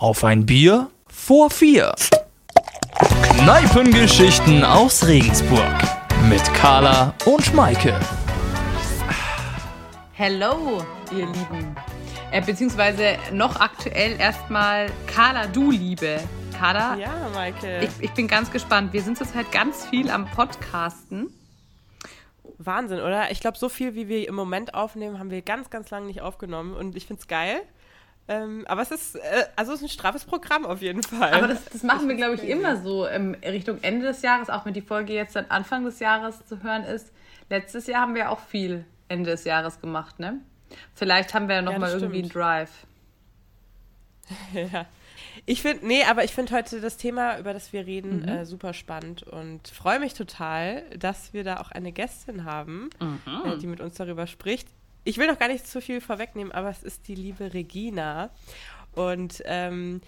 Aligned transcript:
Auf 0.00 0.24
ein 0.24 0.46
Bier 0.46 0.90
vor 1.08 1.50
vier. 1.50 1.94
Kneipengeschichten 3.36 4.64
aus 4.64 5.06
Regensburg. 5.06 5.74
Mit 6.26 6.42
Carla 6.54 7.12
und 7.26 7.52
Maike. 7.52 8.00
Hello, 10.14 10.82
ihr 11.12 11.26
Lieben. 11.26 11.76
Äh, 12.30 12.40
beziehungsweise 12.40 13.18
noch 13.34 13.60
aktuell 13.60 14.18
erstmal 14.18 14.86
Carla, 15.06 15.46
du 15.46 15.70
Liebe. 15.70 16.18
Carla? 16.58 16.96
Ja, 16.96 17.28
Maike. 17.34 17.80
Ich, 17.80 17.90
ich 18.02 18.10
bin 18.12 18.26
ganz 18.26 18.50
gespannt. 18.50 18.94
Wir 18.94 19.02
sind 19.02 19.18
zurzeit 19.18 19.52
ganz 19.52 19.84
viel 19.84 20.10
am 20.10 20.30
Podcasten. 20.30 21.28
Wahnsinn, 22.56 23.00
oder? 23.00 23.30
Ich 23.32 23.40
glaube, 23.40 23.58
so 23.58 23.68
viel, 23.68 23.94
wie 23.94 24.08
wir 24.08 24.26
im 24.26 24.34
Moment 24.34 24.72
aufnehmen, 24.72 25.18
haben 25.18 25.30
wir 25.30 25.42
ganz, 25.42 25.68
ganz 25.68 25.90
lange 25.90 26.06
nicht 26.06 26.22
aufgenommen. 26.22 26.72
Und 26.72 26.96
ich 26.96 27.04
finde 27.04 27.20
es 27.20 27.28
geil. 27.28 27.60
Ähm, 28.28 28.64
aber 28.68 28.82
es 28.82 28.90
ist, 28.90 29.16
äh, 29.16 29.46
also 29.56 29.72
es 29.72 29.78
ist 29.78 29.86
ein 29.86 29.88
straffes 29.88 30.24
Programm 30.24 30.64
auf 30.64 30.82
jeden 30.82 31.02
Fall. 31.02 31.32
Aber 31.32 31.48
das, 31.48 31.64
das 31.64 31.82
machen 31.82 32.08
wir, 32.08 32.14
glaube 32.14 32.36
ich, 32.36 32.44
immer 32.44 32.76
so 32.76 33.06
in 33.06 33.34
Richtung 33.34 33.78
Ende 33.82 34.06
des 34.06 34.22
Jahres, 34.22 34.50
auch 34.50 34.64
wenn 34.66 34.74
die 34.74 34.82
Folge 34.82 35.12
jetzt 35.12 35.34
dann 35.34 35.46
Anfang 35.48 35.84
des 35.84 35.98
Jahres 35.98 36.44
zu 36.46 36.62
hören 36.62 36.84
ist. 36.84 37.12
Letztes 37.48 37.88
Jahr 37.88 38.02
haben 38.02 38.14
wir 38.14 38.30
auch 38.30 38.40
viel 38.40 38.84
Ende 39.08 39.32
des 39.32 39.44
Jahres 39.44 39.80
gemacht, 39.80 40.20
ne? 40.20 40.40
Vielleicht 40.94 41.34
haben 41.34 41.48
wir 41.48 41.56
ja 41.56 41.62
nochmal 41.62 41.90
ja, 41.90 41.96
irgendwie 41.96 42.20
einen 42.20 42.28
Drive. 42.28 42.70
ja. 44.54 44.86
Ich 45.46 45.62
finde, 45.62 45.86
nee, 45.86 46.04
aber 46.04 46.24
ich 46.24 46.32
finde 46.32 46.54
heute 46.54 46.80
das 46.80 46.96
Thema, 46.96 47.38
über 47.38 47.52
das 47.52 47.72
wir 47.72 47.86
reden, 47.86 48.22
mhm. 48.22 48.28
äh, 48.28 48.46
super 48.46 48.72
spannend 48.72 49.22
und 49.24 49.66
freue 49.68 49.98
mich 49.98 50.14
total, 50.14 50.82
dass 50.96 51.32
wir 51.32 51.44
da 51.44 51.58
auch 51.58 51.70
eine 51.70 51.92
Gästin 51.92 52.44
haben, 52.44 52.90
mhm. 53.00 53.20
äh, 53.44 53.58
die 53.58 53.66
mit 53.66 53.80
uns 53.80 53.94
darüber 53.94 54.26
spricht. 54.26 54.68
Ich 55.04 55.18
will 55.18 55.26
noch 55.26 55.38
gar 55.38 55.48
nicht 55.48 55.66
zu 55.66 55.80
viel 55.80 56.00
vorwegnehmen, 56.00 56.52
aber 56.52 56.70
es 56.70 56.82
ist 56.82 57.08
die 57.08 57.14
liebe 57.14 57.54
Regina. 57.54 58.30
Und 58.92 59.42
ähm, 59.46 60.00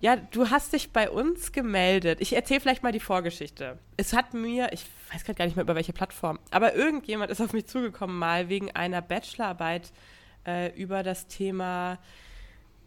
ja, 0.00 0.16
du 0.16 0.50
hast 0.50 0.72
dich 0.72 0.92
bei 0.92 1.08
uns 1.08 1.52
gemeldet. 1.52 2.20
Ich 2.20 2.34
erzähle 2.34 2.60
vielleicht 2.60 2.82
mal 2.82 2.92
die 2.92 3.00
Vorgeschichte. 3.00 3.78
Es 3.96 4.12
hat 4.12 4.34
mir, 4.34 4.72
ich 4.72 4.84
weiß 5.12 5.24
gerade 5.24 5.38
gar 5.38 5.44
nicht 5.46 5.56
mehr 5.56 5.62
über 5.62 5.76
welche 5.76 5.92
Plattform, 5.92 6.38
aber 6.50 6.74
irgendjemand 6.74 7.30
ist 7.30 7.40
auf 7.40 7.52
mich 7.52 7.66
zugekommen 7.66 8.18
mal 8.18 8.48
wegen 8.48 8.70
einer 8.72 9.00
Bachelorarbeit 9.00 9.92
äh, 10.46 10.74
über 10.78 11.02
das 11.02 11.26
Thema 11.26 11.98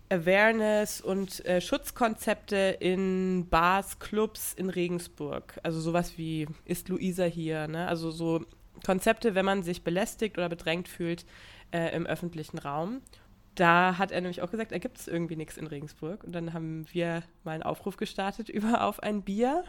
Awareness 0.10 1.02
und 1.02 1.46
äh, 1.46 1.60
Schutzkonzepte 1.60 2.78
in 2.80 3.48
Bars, 3.50 4.00
Clubs 4.00 4.54
in 4.54 4.70
Regensburg. 4.70 5.60
Also 5.64 5.80
sowas 5.82 6.18
wie 6.18 6.48
ist 6.66 6.88
Luisa 6.88 7.26
hier, 7.26 7.68
ne? 7.68 7.88
Also 7.88 8.12
so 8.12 8.46
Konzepte, 8.86 9.36
wenn 9.36 9.46
man 9.46 9.64
sich 9.64 9.84
belästigt 9.84 10.38
oder 10.38 10.50
bedrängt 10.50 10.88
fühlt 10.88 11.26
äh, 11.72 11.96
im 11.96 12.06
öffentlichen 12.06 12.58
Raum. 12.58 13.02
Da 13.56 13.98
hat 13.98 14.12
er 14.12 14.22
nämlich 14.22 14.42
auch 14.42 14.52
gesagt, 14.52 14.72
da 14.72 14.78
gibt 14.78 15.00
es 15.00 15.08
irgendwie 15.08 15.36
nichts 15.36 15.58
in 15.58 15.68
Regensburg. 15.68 16.24
Und 16.24 16.34
dann 16.34 16.54
haben 16.54 16.86
wir 16.92 17.24
mal 17.44 17.54
einen 17.54 17.64
Aufruf 17.64 17.98
gestartet 17.98 18.50
über 18.50 18.84
auf 18.84 19.02
ein 19.02 19.24
Bier. 19.24 19.64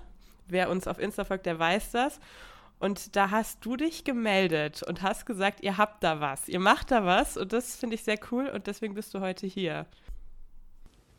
Wer 0.46 0.70
uns 0.70 0.86
auf 0.86 0.98
Insta 0.98 1.24
folgt, 1.24 1.46
der 1.46 1.58
weiß 1.58 1.90
das. 1.92 2.20
Und 2.80 3.16
da 3.16 3.30
hast 3.30 3.64
du 3.64 3.76
dich 3.76 4.04
gemeldet 4.04 4.82
und 4.84 5.02
hast 5.02 5.26
gesagt, 5.26 5.62
ihr 5.62 5.78
habt 5.78 6.04
da 6.04 6.20
was, 6.20 6.48
ihr 6.48 6.60
macht 6.60 6.90
da 6.92 7.04
was. 7.04 7.36
Und 7.36 7.52
das 7.52 7.74
finde 7.74 7.96
ich 7.96 8.04
sehr 8.04 8.18
cool 8.30 8.48
und 8.48 8.66
deswegen 8.66 8.94
bist 8.94 9.14
du 9.14 9.20
heute 9.20 9.46
hier. 9.46 9.86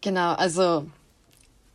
Genau, 0.01 0.33
also 0.35 0.89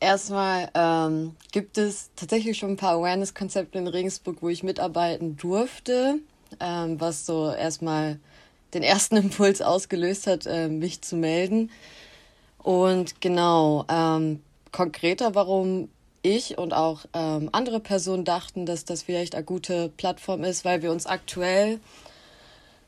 erstmal 0.04 0.70
ähm, 0.74 1.34
gibt 1.52 1.78
es 1.78 2.10
tatsächlich 2.14 2.58
schon 2.58 2.70
ein 2.70 2.76
paar 2.76 2.94
Awareness-Konzepte 2.94 3.78
in 3.78 3.88
Regensburg, 3.88 4.36
wo 4.40 4.48
ich 4.48 4.62
mitarbeiten 4.62 5.36
durfte, 5.36 6.20
ähm, 6.60 7.00
was 7.00 7.26
so 7.26 7.50
erstmal 7.50 8.18
den 8.74 8.82
ersten 8.82 9.16
Impuls 9.24 9.62
ausgelöst 9.62 10.26
hat, 10.26 10.46
äh, 10.46 10.68
mich 10.68 11.02
zu 11.02 11.16
melden. 11.16 11.70
Und 12.58 13.20
genau, 13.20 13.84
ähm, 13.88 14.40
konkreter, 14.72 15.34
warum 15.34 15.88
ich 16.22 16.56
und 16.56 16.72
auch 16.72 17.04
ähm, 17.12 17.50
andere 17.52 17.80
Personen 17.80 18.24
dachten, 18.24 18.64
dass 18.66 18.84
das 18.84 19.02
vielleicht 19.02 19.34
eine 19.34 19.44
gute 19.44 19.90
Plattform 19.90 20.42
ist, 20.44 20.64
weil 20.64 20.82
wir 20.82 20.90
uns 20.90 21.06
aktuell 21.06 21.80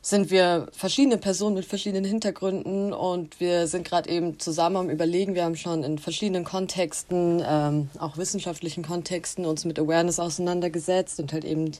sind 0.06 0.30
wir 0.30 0.68
verschiedene 0.70 1.18
Personen 1.18 1.56
mit 1.56 1.64
verschiedenen 1.64 2.04
Hintergründen 2.04 2.92
und 2.92 3.40
wir 3.40 3.66
sind 3.66 3.84
gerade 3.84 4.08
eben 4.08 4.38
zusammen 4.38 4.76
am 4.76 4.88
Überlegen. 4.88 5.34
Wir 5.34 5.42
haben 5.42 5.56
schon 5.56 5.82
in 5.82 5.98
verschiedenen 5.98 6.44
Kontexten, 6.44 7.42
ähm, 7.44 7.90
auch 7.98 8.16
wissenschaftlichen 8.16 8.84
Kontexten, 8.84 9.44
uns 9.44 9.64
mit 9.64 9.80
Awareness 9.80 10.20
auseinandergesetzt 10.20 11.18
und 11.18 11.32
halt 11.32 11.44
eben 11.44 11.72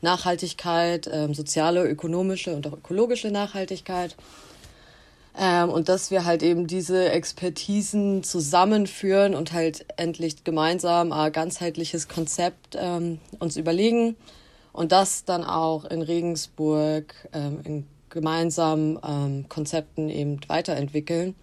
Nachhaltigkeit, 0.00 1.06
ähm, 1.12 1.34
soziale, 1.34 1.86
ökonomische 1.86 2.56
und 2.56 2.66
auch 2.66 2.72
ökologische 2.72 3.30
Nachhaltigkeit. 3.30 4.16
Ähm, 5.38 5.68
und 5.68 5.90
dass 5.90 6.10
wir 6.10 6.24
halt 6.24 6.42
eben 6.42 6.66
diese 6.66 7.10
Expertisen 7.10 8.22
zusammenführen 8.22 9.34
und 9.34 9.52
halt 9.52 9.84
endlich 9.98 10.44
gemeinsam 10.44 11.12
ein 11.12 11.30
ganzheitliches 11.30 12.08
Konzept 12.08 12.74
ähm, 12.80 13.20
uns 13.38 13.58
überlegen 13.58 14.16
und 14.76 14.92
das 14.92 15.24
dann 15.24 15.42
auch 15.42 15.84
in 15.86 16.02
Regensburg 16.02 17.14
ähm, 17.32 17.60
in 17.64 17.86
gemeinsamen 18.10 18.98
ähm, 19.02 19.48
Konzepten 19.48 20.08
eben 20.08 20.38
weiterentwickeln. 20.48 21.34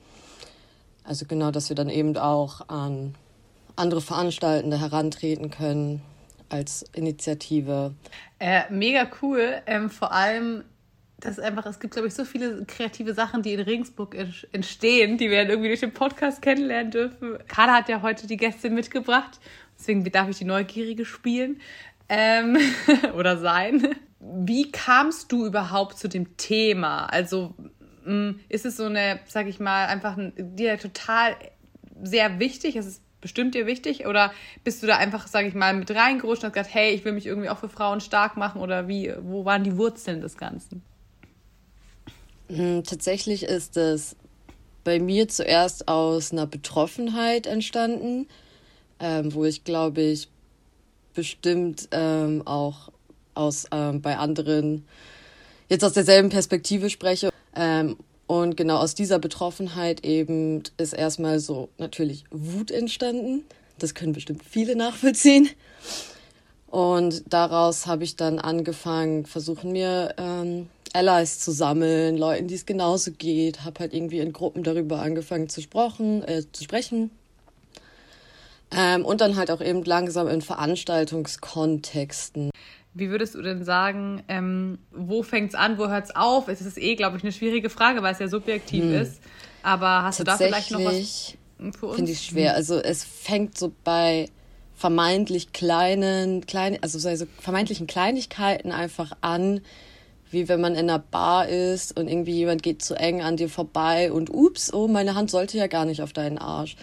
Also 1.03 1.25
genau, 1.25 1.51
dass 1.51 1.69
wir 1.69 1.75
dann 1.75 1.89
eben 1.89 2.15
auch 2.15 2.69
an 2.69 3.15
andere 3.75 4.01
Veranstaltende 4.01 4.79
herantreten 4.79 5.49
können 5.49 6.01
als 6.49 6.85
Initiative. 6.93 7.95
Äh, 8.39 8.61
mega 8.69 9.07
cool. 9.21 9.61
Ähm, 9.65 9.89
vor 9.89 10.11
allem, 10.11 10.63
dass 11.19 11.39
einfach, 11.39 11.65
es 11.65 11.79
gibt, 11.79 11.95
glaube 11.95 12.07
ich, 12.07 12.13
so 12.13 12.25
viele 12.25 12.63
kreative 12.65 13.15
Sachen, 13.15 13.41
die 13.41 13.53
in 13.53 13.61
Regensburg 13.61 14.15
entstehen, 14.51 15.17
die 15.17 15.31
wir 15.31 15.39
dann 15.39 15.49
irgendwie 15.49 15.69
durch 15.69 15.79
den 15.79 15.93
Podcast 15.93 16.41
kennenlernen 16.43 16.91
dürfen. 16.91 17.39
Kader 17.47 17.73
hat 17.73 17.89
ja 17.89 18.03
heute 18.03 18.27
die 18.27 18.37
Gäste 18.37 18.69
mitgebracht, 18.69 19.39
deswegen 19.77 20.03
darf 20.11 20.29
ich 20.29 20.37
die 20.37 20.45
Neugierige 20.45 21.05
spielen 21.05 21.59
ähm, 22.13 22.57
oder 23.17 23.37
sein. 23.37 23.95
Wie 24.19 24.71
kamst 24.71 25.31
du 25.31 25.45
überhaupt 25.45 25.97
zu 25.97 26.07
dem 26.07 26.37
Thema? 26.37 27.07
Also 27.07 27.55
mm, 28.05 28.31
ist 28.49 28.65
es 28.65 28.77
so 28.77 28.85
eine, 28.85 29.19
sag 29.25 29.47
ich 29.47 29.59
mal, 29.59 29.87
einfach 29.87 30.17
dir 30.37 30.77
total 30.77 31.35
sehr 32.01 32.39
wichtig? 32.39 32.75
Ist 32.75 32.85
es 32.85 33.01
bestimmt 33.19 33.55
dir 33.55 33.65
wichtig? 33.65 34.05
Oder 34.05 34.31
bist 34.63 34.83
du 34.83 34.87
da 34.87 34.97
einfach, 34.97 35.27
sag 35.27 35.45
ich 35.45 35.55
mal, 35.55 35.73
mit 35.73 35.89
reingerutscht 35.89 36.43
und 36.43 36.49
hast 36.49 36.53
gesagt, 36.53 36.73
hey, 36.73 36.93
ich 36.93 37.03
will 37.03 37.13
mich 37.13 37.25
irgendwie 37.25 37.49
auch 37.49 37.57
für 37.57 37.69
Frauen 37.69 37.99
stark 37.99 38.37
machen? 38.37 38.61
Oder 38.61 38.87
wie, 38.87 39.11
wo 39.21 39.43
waren 39.43 39.63
die 39.63 39.77
Wurzeln 39.77 40.21
des 40.21 40.37
Ganzen? 40.37 40.83
Hm, 42.47 42.83
tatsächlich 42.83 43.43
ist 43.43 43.75
es 43.75 44.15
bei 44.83 44.99
mir 44.99 45.27
zuerst 45.29 45.87
aus 45.87 46.31
einer 46.31 46.45
Betroffenheit 46.45 47.47
entstanden, 47.47 48.27
ähm, 48.99 49.33
wo 49.33 49.45
ich, 49.45 49.63
glaube 49.63 50.01
ich, 50.01 50.27
bestimmt 51.13 51.89
ähm, 51.91 52.41
auch 52.45 52.91
aus 53.35 53.65
ähm, 53.71 54.01
bei 54.01 54.17
anderen 54.17 54.85
jetzt 55.69 55.83
aus 55.83 55.93
derselben 55.93 56.29
Perspektive 56.29 56.89
spreche. 56.89 57.29
Ähm, 57.55 57.97
und 58.27 58.57
genau 58.57 58.77
aus 58.77 58.95
dieser 58.95 59.19
Betroffenheit 59.19 60.05
eben 60.05 60.63
ist 60.77 60.93
erstmal 60.93 61.39
so 61.39 61.69
natürlich 61.77 62.23
Wut 62.31 62.71
entstanden. 62.71 63.43
Das 63.79 63.93
können 63.93 64.13
bestimmt 64.13 64.43
viele 64.43 64.75
nachvollziehen. 64.75 65.49
Und 66.67 67.23
daraus 67.27 67.85
habe 67.85 68.03
ich 68.03 68.15
dann 68.15 68.39
angefangen, 68.39 69.25
versuchen 69.25 69.71
mir 69.71 70.15
ähm, 70.17 70.69
Allies 70.93 71.39
zu 71.39 71.51
sammeln, 71.51 72.17
Leuten, 72.17 72.47
die 72.47 72.55
es 72.55 72.65
genauso 72.65 73.11
geht. 73.11 73.63
Habe 73.63 73.81
halt 73.81 73.93
irgendwie 73.93 74.19
in 74.19 74.33
Gruppen 74.33 74.63
darüber 74.63 75.01
angefangen 75.01 75.49
zu, 75.49 75.61
sprechen, 75.61 76.23
äh, 76.23 76.43
zu 76.51 76.63
sprechen 76.63 77.11
ähm, 78.75 79.05
und 79.05 79.21
dann 79.21 79.35
halt 79.35 79.51
auch 79.51 79.61
eben 79.61 79.83
langsam 79.83 80.27
in 80.27 80.41
Veranstaltungskontexten. 80.41 82.49
Wie 82.95 83.09
würdest 83.09 83.35
du 83.35 83.41
denn 83.41 83.63
sagen, 83.63 84.23
ähm, 84.27 84.77
wo 84.91 85.23
fängt's 85.23 85.55
an, 85.55 85.79
wo 85.79 85.87
hört's 85.87 86.15
auf? 86.15 86.47
Es 86.47 86.61
ist 86.61 86.77
eh, 86.77 86.95
glaube 86.95 87.17
ich, 87.17 87.23
eine 87.23 87.31
schwierige 87.31 87.69
Frage, 87.69 88.03
weil 88.03 88.13
es 88.13 88.19
ja 88.19 88.27
subjektiv 88.27 88.83
hm. 88.83 89.01
ist. 89.01 89.19
Aber 89.63 90.03
hast 90.03 90.19
du 90.19 90.23
da 90.23 90.37
vielleicht 90.37 90.71
noch 90.71 90.83
was 90.83 91.35
für 91.77 91.87
uns? 91.87 91.95
Finde 91.95 92.11
ich 92.11 92.21
schwer. 92.21 92.53
Also 92.53 92.75
es 92.75 93.03
fängt 93.03 93.57
so 93.57 93.71
bei 93.83 94.29
vermeintlich 94.75 95.53
kleinen, 95.53 96.45
klein, 96.45 96.77
also 96.81 96.99
so 96.99 97.25
vermeintlichen 97.39 97.87
Kleinigkeiten 97.87 98.71
einfach 98.71 99.13
an, 99.21 99.61
wie 100.29 100.49
wenn 100.49 100.59
man 100.59 100.73
in 100.73 100.89
einer 100.89 100.99
Bar 100.99 101.47
ist 101.47 101.97
und 101.97 102.07
irgendwie 102.07 102.33
jemand 102.33 102.63
geht 102.63 102.83
zu 102.83 102.95
eng 102.95 103.21
an 103.21 103.37
dir 103.37 103.49
vorbei 103.49 104.11
und 104.11 104.29
ups, 104.29 104.73
oh, 104.73 104.87
meine 104.87 105.15
Hand 105.15 105.31
sollte 105.31 105.57
ja 105.57 105.67
gar 105.67 105.85
nicht 105.85 106.01
auf 106.01 106.11
deinen 106.11 106.37
Arsch. 106.37 106.75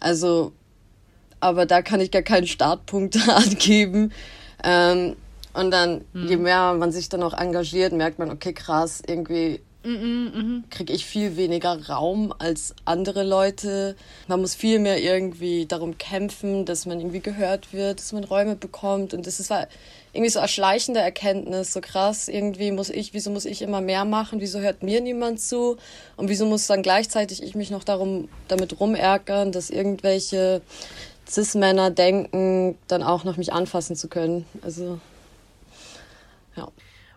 Also 0.00 0.52
aber 1.40 1.66
da 1.66 1.82
kann 1.82 2.00
ich 2.00 2.10
gar 2.10 2.22
keinen 2.22 2.46
Startpunkt 2.46 3.16
angeben. 3.28 4.12
Ähm, 4.62 5.16
und 5.52 5.70
dann, 5.72 6.04
mhm. 6.12 6.28
je 6.28 6.36
mehr 6.36 6.74
man 6.74 6.92
sich 6.92 7.08
dann 7.08 7.22
auch 7.22 7.34
engagiert, 7.34 7.92
merkt 7.92 8.18
man, 8.18 8.30
okay, 8.30 8.52
krass, 8.52 9.02
irgendwie 9.06 9.60
kriege 9.82 10.92
ich 10.92 11.06
viel 11.06 11.38
weniger 11.38 11.88
Raum 11.88 12.34
als 12.38 12.74
andere 12.84 13.22
Leute. 13.22 13.96
Man 14.28 14.42
muss 14.42 14.54
viel 14.54 14.78
mehr 14.78 15.02
irgendwie 15.02 15.64
darum 15.64 15.96
kämpfen, 15.96 16.66
dass 16.66 16.84
man 16.84 17.00
irgendwie 17.00 17.20
gehört 17.20 17.72
wird, 17.72 17.98
dass 17.98 18.12
man 18.12 18.24
Räume 18.24 18.56
bekommt. 18.56 19.14
Und 19.14 19.26
das 19.26 19.40
ist 19.40 19.50
irgendwie 20.12 20.30
so 20.30 20.38
erschleichende 20.38 21.00
Erkenntnis, 21.00 21.72
so 21.72 21.80
krass. 21.80 22.28
Irgendwie 22.28 22.72
muss 22.72 22.90
ich, 22.90 23.14
wieso 23.14 23.30
muss 23.30 23.46
ich 23.46 23.62
immer 23.62 23.80
mehr 23.80 24.04
machen? 24.04 24.40
Wieso 24.40 24.58
hört 24.58 24.82
mir 24.82 25.00
niemand 25.00 25.40
zu? 25.40 25.78
Und 26.16 26.28
wieso 26.28 26.44
muss 26.44 26.66
dann 26.66 26.82
gleichzeitig 26.82 27.42
ich 27.42 27.54
mich 27.54 27.70
noch 27.70 27.84
darum, 27.84 28.28
damit 28.48 28.80
rumärgern, 28.80 29.50
dass 29.50 29.70
irgendwelche 29.70 30.60
Cis-Männer 31.30 31.90
denken, 31.90 32.76
dann 32.88 33.02
auch 33.02 33.24
noch 33.24 33.36
mich 33.36 33.52
anfassen 33.52 33.96
zu 33.96 34.08
können? 34.08 34.44
Also, 34.62 35.00
ja. 36.56 36.68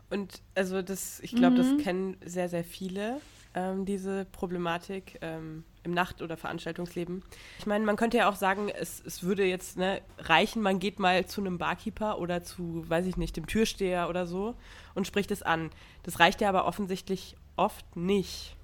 Und 0.09 0.41
also 0.53 0.81
das, 0.81 1.19
ich 1.21 1.35
glaube, 1.35 1.55
mhm. 1.55 1.57
das 1.57 1.83
kennen 1.83 2.17
sehr, 2.23 2.47
sehr 2.47 2.63
viele, 2.63 3.19
ähm, 3.55 3.85
diese 3.85 4.25
Problematik 4.25 5.17
ähm, 5.21 5.63
im 5.83 5.91
Nacht- 5.91 6.21
oder 6.21 6.37
Veranstaltungsleben. 6.37 7.23
Ich 7.59 7.65
meine, 7.65 7.83
man 7.85 7.95
könnte 7.95 8.17
ja 8.17 8.29
auch 8.29 8.35
sagen, 8.35 8.69
es, 8.69 9.01
es 9.05 9.23
würde 9.23 9.43
jetzt 9.43 9.77
ne, 9.77 10.01
reichen, 10.19 10.61
man 10.61 10.79
geht 10.79 10.99
mal 10.99 11.25
zu 11.25 11.41
einem 11.41 11.57
Barkeeper 11.57 12.19
oder 12.19 12.43
zu, 12.43 12.87
weiß 12.87 13.05
ich 13.07 13.17
nicht, 13.17 13.35
dem 13.35 13.47
Türsteher 13.47 14.07
oder 14.09 14.27
so 14.27 14.55
und 14.93 15.07
spricht 15.07 15.31
es 15.31 15.41
an. 15.41 15.71
Das 16.03 16.19
reicht 16.19 16.41
ja 16.41 16.49
aber 16.49 16.65
offensichtlich 16.65 17.35
oft 17.55 17.95
nicht. 17.95 18.55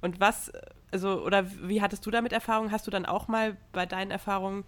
Und 0.00 0.20
was, 0.20 0.52
also, 0.94 1.22
oder 1.22 1.44
wie 1.60 1.82
hattest 1.82 2.06
du 2.06 2.10
damit 2.10 2.32
Erfahrung? 2.32 2.70
Hast 2.70 2.86
du 2.86 2.90
dann 2.90 3.04
auch 3.04 3.28
mal 3.28 3.56
bei 3.72 3.84
deinen 3.84 4.10
Erfahrungen 4.10 4.64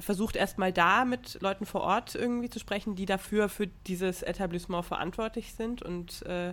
versucht 0.00 0.36
erstmal 0.36 0.72
da 0.72 1.04
mit 1.04 1.40
Leuten 1.40 1.66
vor 1.66 1.80
Ort 1.80 2.14
irgendwie 2.14 2.50
zu 2.50 2.58
sprechen, 2.58 2.94
die 2.94 3.06
dafür 3.06 3.48
für 3.48 3.68
dieses 3.86 4.22
Etablissement 4.22 4.84
verantwortlich 4.84 5.54
sind 5.54 5.82
und, 5.82 6.22
äh, 6.26 6.52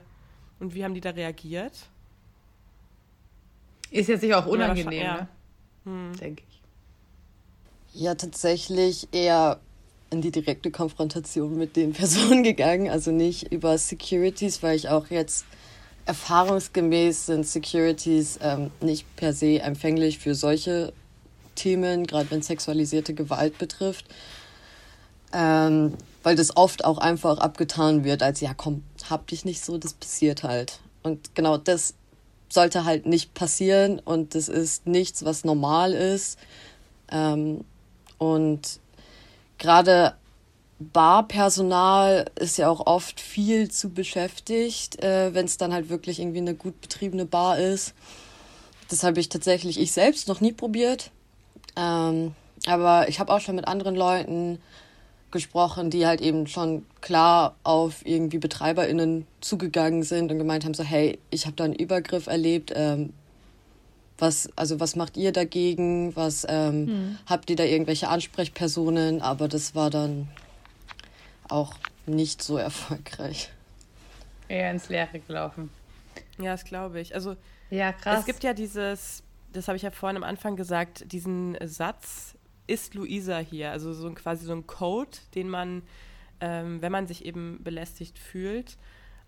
und 0.59 0.73
wie 0.73 0.83
haben 0.83 0.93
die 0.93 1.01
da 1.01 1.09
reagiert? 1.09 1.89
Ist 3.91 4.07
jetzt 4.07 4.21
sicher 4.21 4.39
auch 4.39 4.45
unangenehm, 4.45 5.01
ja, 5.01 5.13
ne? 5.15 5.27
Hm. 5.85 6.15
denke 6.19 6.43
ich. 6.47 6.61
Ja, 8.01 8.15
tatsächlich 8.15 9.07
eher 9.11 9.59
in 10.09 10.21
die 10.21 10.31
direkte 10.31 10.71
Konfrontation 10.71 11.57
mit 11.57 11.75
den 11.75 11.93
Personen 11.93 12.43
gegangen, 12.43 12.89
also 12.89 13.11
nicht 13.11 13.51
über 13.51 13.77
Securities, 13.77 14.63
weil 14.63 14.75
ich 14.75 14.89
auch 14.89 15.07
jetzt 15.09 15.45
erfahrungsgemäß 16.06 17.25
sind 17.25 17.48
Securities 17.48 18.40
ähm, 18.42 18.72
nicht 18.81 19.16
per 19.16 19.34
se 19.34 19.60
empfänglich 19.60 20.19
für 20.19 20.36
solche 20.36 20.94
Themen, 21.56 22.06
gerade 22.06 22.30
wenn 22.31 22.42
sexualisierte 22.42 23.13
Gewalt 23.13 23.57
betrifft. 23.57 24.06
Ähm, 25.34 25.94
weil 26.24 26.36
das 26.36 26.56
oft 26.56 26.86
auch 26.86 26.98
einfach 26.98 27.40
abgetan 27.40 28.04
wird, 28.04 28.24
als 28.24 28.42
ja, 28.42 28.54
komm, 28.54 28.84
hab 29.10 29.28
dich 29.28 29.46
nicht 29.46 29.63
so, 29.63 29.78
das 29.78 29.94
passiert 29.94 30.44
halt. 30.44 30.80
Und 31.04 31.36
genau 31.36 31.57
das 31.57 31.96
sollte 32.50 32.86
halt 32.86 33.06
nicht 33.06 33.34
passieren 33.34 34.00
und 34.00 34.34
das 34.36 34.48
ist 34.48 34.88
nichts, 34.88 35.25
was 35.25 35.44
normal 35.44 35.94
ist. 35.94 36.40
Ähm, 37.12 37.66
und 38.18 38.80
gerade 39.57 40.16
Barpersonal 40.80 42.25
ist 42.36 42.57
ja 42.57 42.69
auch 42.69 42.86
oft 42.86 43.22
viel 43.22 43.72
zu 43.72 43.89
beschäftigt, 43.89 45.01
äh, 45.01 45.33
wenn 45.33 45.45
es 45.45 45.57
dann 45.57 45.74
halt 45.74 45.89
wirklich 45.89 46.19
irgendwie 46.19 46.39
eine 46.39 46.54
gut 46.54 46.81
betriebene 46.81 47.25
Bar 47.25 47.60
ist. 47.60 47.94
Das 48.89 49.04
habe 49.04 49.19
ich 49.19 49.30
tatsächlich 49.30 49.80
ich 49.80 49.94
selbst 49.94 50.27
noch 50.27 50.42
nie 50.42 50.51
probiert. 50.51 51.12
Ähm, 51.77 52.33
aber 52.68 53.07
ich 53.07 53.19
habe 53.19 53.33
auch 53.33 53.39
schon 53.39 53.56
mit 53.56 53.68
anderen 53.68 53.95
Leuten 53.95 54.60
gesprochen, 55.31 55.89
die 55.89 56.06
halt 56.07 56.22
eben 56.22 56.48
schon 56.48 56.86
klar 57.01 57.56
auf 57.63 58.06
irgendwie 58.06 58.38
BetreiberInnen 58.38 59.28
zugegangen 59.42 60.04
sind 60.04 60.31
und 60.31 60.38
gemeint 60.38 60.66
haben, 60.66 60.74
so, 60.74 60.83
hey, 60.83 61.19
ich 61.30 61.45
habe 61.45 61.56
da 61.56 61.63
einen 61.63 61.74
Übergriff 61.74 62.28
erlebt, 62.28 62.71
ähm, 62.75 63.13
was, 64.18 64.50
also 64.56 64.80
was 64.80 64.95
macht 64.95 65.18
ihr 65.18 65.33
dagegen? 65.33 66.16
Was 66.16 66.45
ähm, 66.48 66.88
hm. 66.88 67.18
habt 67.25 67.50
ihr 67.50 67.57
da 67.57 67.63
irgendwelche 67.63 68.07
Ansprechpersonen? 68.07 69.21
Aber 69.21 69.50
das 69.50 69.75
war 69.75 69.89
dann 69.89 70.30
auch 71.50 71.75
nicht 72.06 72.42
so 72.42 72.57
erfolgreich. 72.57 73.51
Eher 74.47 74.71
ins 74.71 74.89
Leere 74.89 75.19
gelaufen. 75.19 75.69
Ja, 76.38 76.51
das 76.51 76.65
glaube 76.65 77.00
ich. 77.00 77.15
Also 77.15 77.36
ja, 77.69 77.94
krass. 77.94 78.19
Es 78.19 78.25
gibt 78.25 78.44
ja 78.44 78.53
dieses 78.53 79.24
das 79.56 79.68
habe 79.68 79.77
ich 79.77 79.83
ja 79.83 79.92
vorhin 79.92 80.18
am 80.18 80.24
Anfang 80.24 80.56
gesagt, 80.56 81.12
diesen 81.12 81.57
Satz, 81.65 82.36
ist 82.68 82.94
Luisa 82.94 83.38
hier? 83.38 83.71
Also 83.71 83.94
so 83.94 84.07
ein, 84.07 84.15
quasi 84.15 84.45
so 84.45 84.53
ein 84.53 84.68
Code, 84.68 85.18
den 85.33 85.50
man, 85.50 85.83
ähm, 86.42 86.81
wenn 86.81 86.92
man 86.92 87.07
sich 87.07 87.25
eben 87.25 87.63
belästigt 87.63 88.19
fühlt, 88.19 88.77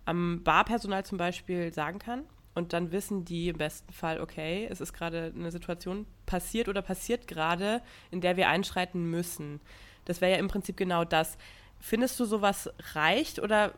am 0.04 0.42
Barpersonal 0.42 1.04
zum 1.04 1.18
Beispiel 1.18 1.72
sagen 1.72 1.98
kann. 1.98 2.24
Und 2.54 2.72
dann 2.72 2.90
wissen 2.90 3.24
die 3.24 3.48
im 3.48 3.58
besten 3.58 3.92
Fall, 3.92 4.20
okay, 4.20 4.66
es 4.68 4.80
ist 4.80 4.92
gerade 4.92 5.32
eine 5.34 5.52
Situation 5.52 6.06
passiert 6.26 6.68
oder 6.68 6.82
passiert 6.82 7.28
gerade, 7.28 7.82
in 8.10 8.20
der 8.20 8.36
wir 8.36 8.48
einschreiten 8.48 9.04
müssen. 9.04 9.60
Das 10.06 10.20
wäre 10.20 10.32
ja 10.32 10.38
im 10.38 10.48
Prinzip 10.48 10.76
genau 10.76 11.04
das. 11.04 11.38
Findest 11.80 12.18
du, 12.20 12.24
sowas 12.24 12.70
reicht 12.94 13.38
oder 13.38 13.72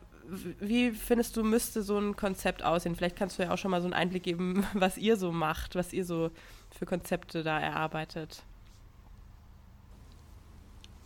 wie 0.59 0.91
findest 0.91 1.35
du, 1.35 1.43
müsste 1.43 1.83
so 1.83 1.97
ein 1.97 2.15
Konzept 2.15 2.63
aussehen? 2.63 2.95
Vielleicht 2.95 3.15
kannst 3.15 3.37
du 3.37 3.43
ja 3.43 3.53
auch 3.53 3.57
schon 3.57 3.71
mal 3.71 3.81
so 3.81 3.87
einen 3.87 3.93
Einblick 3.93 4.23
geben, 4.23 4.65
was 4.73 4.97
ihr 4.97 5.17
so 5.17 5.31
macht, 5.31 5.75
was 5.75 5.93
ihr 5.93 6.05
so 6.05 6.31
für 6.77 6.85
Konzepte 6.85 7.43
da 7.43 7.59
erarbeitet. 7.59 8.43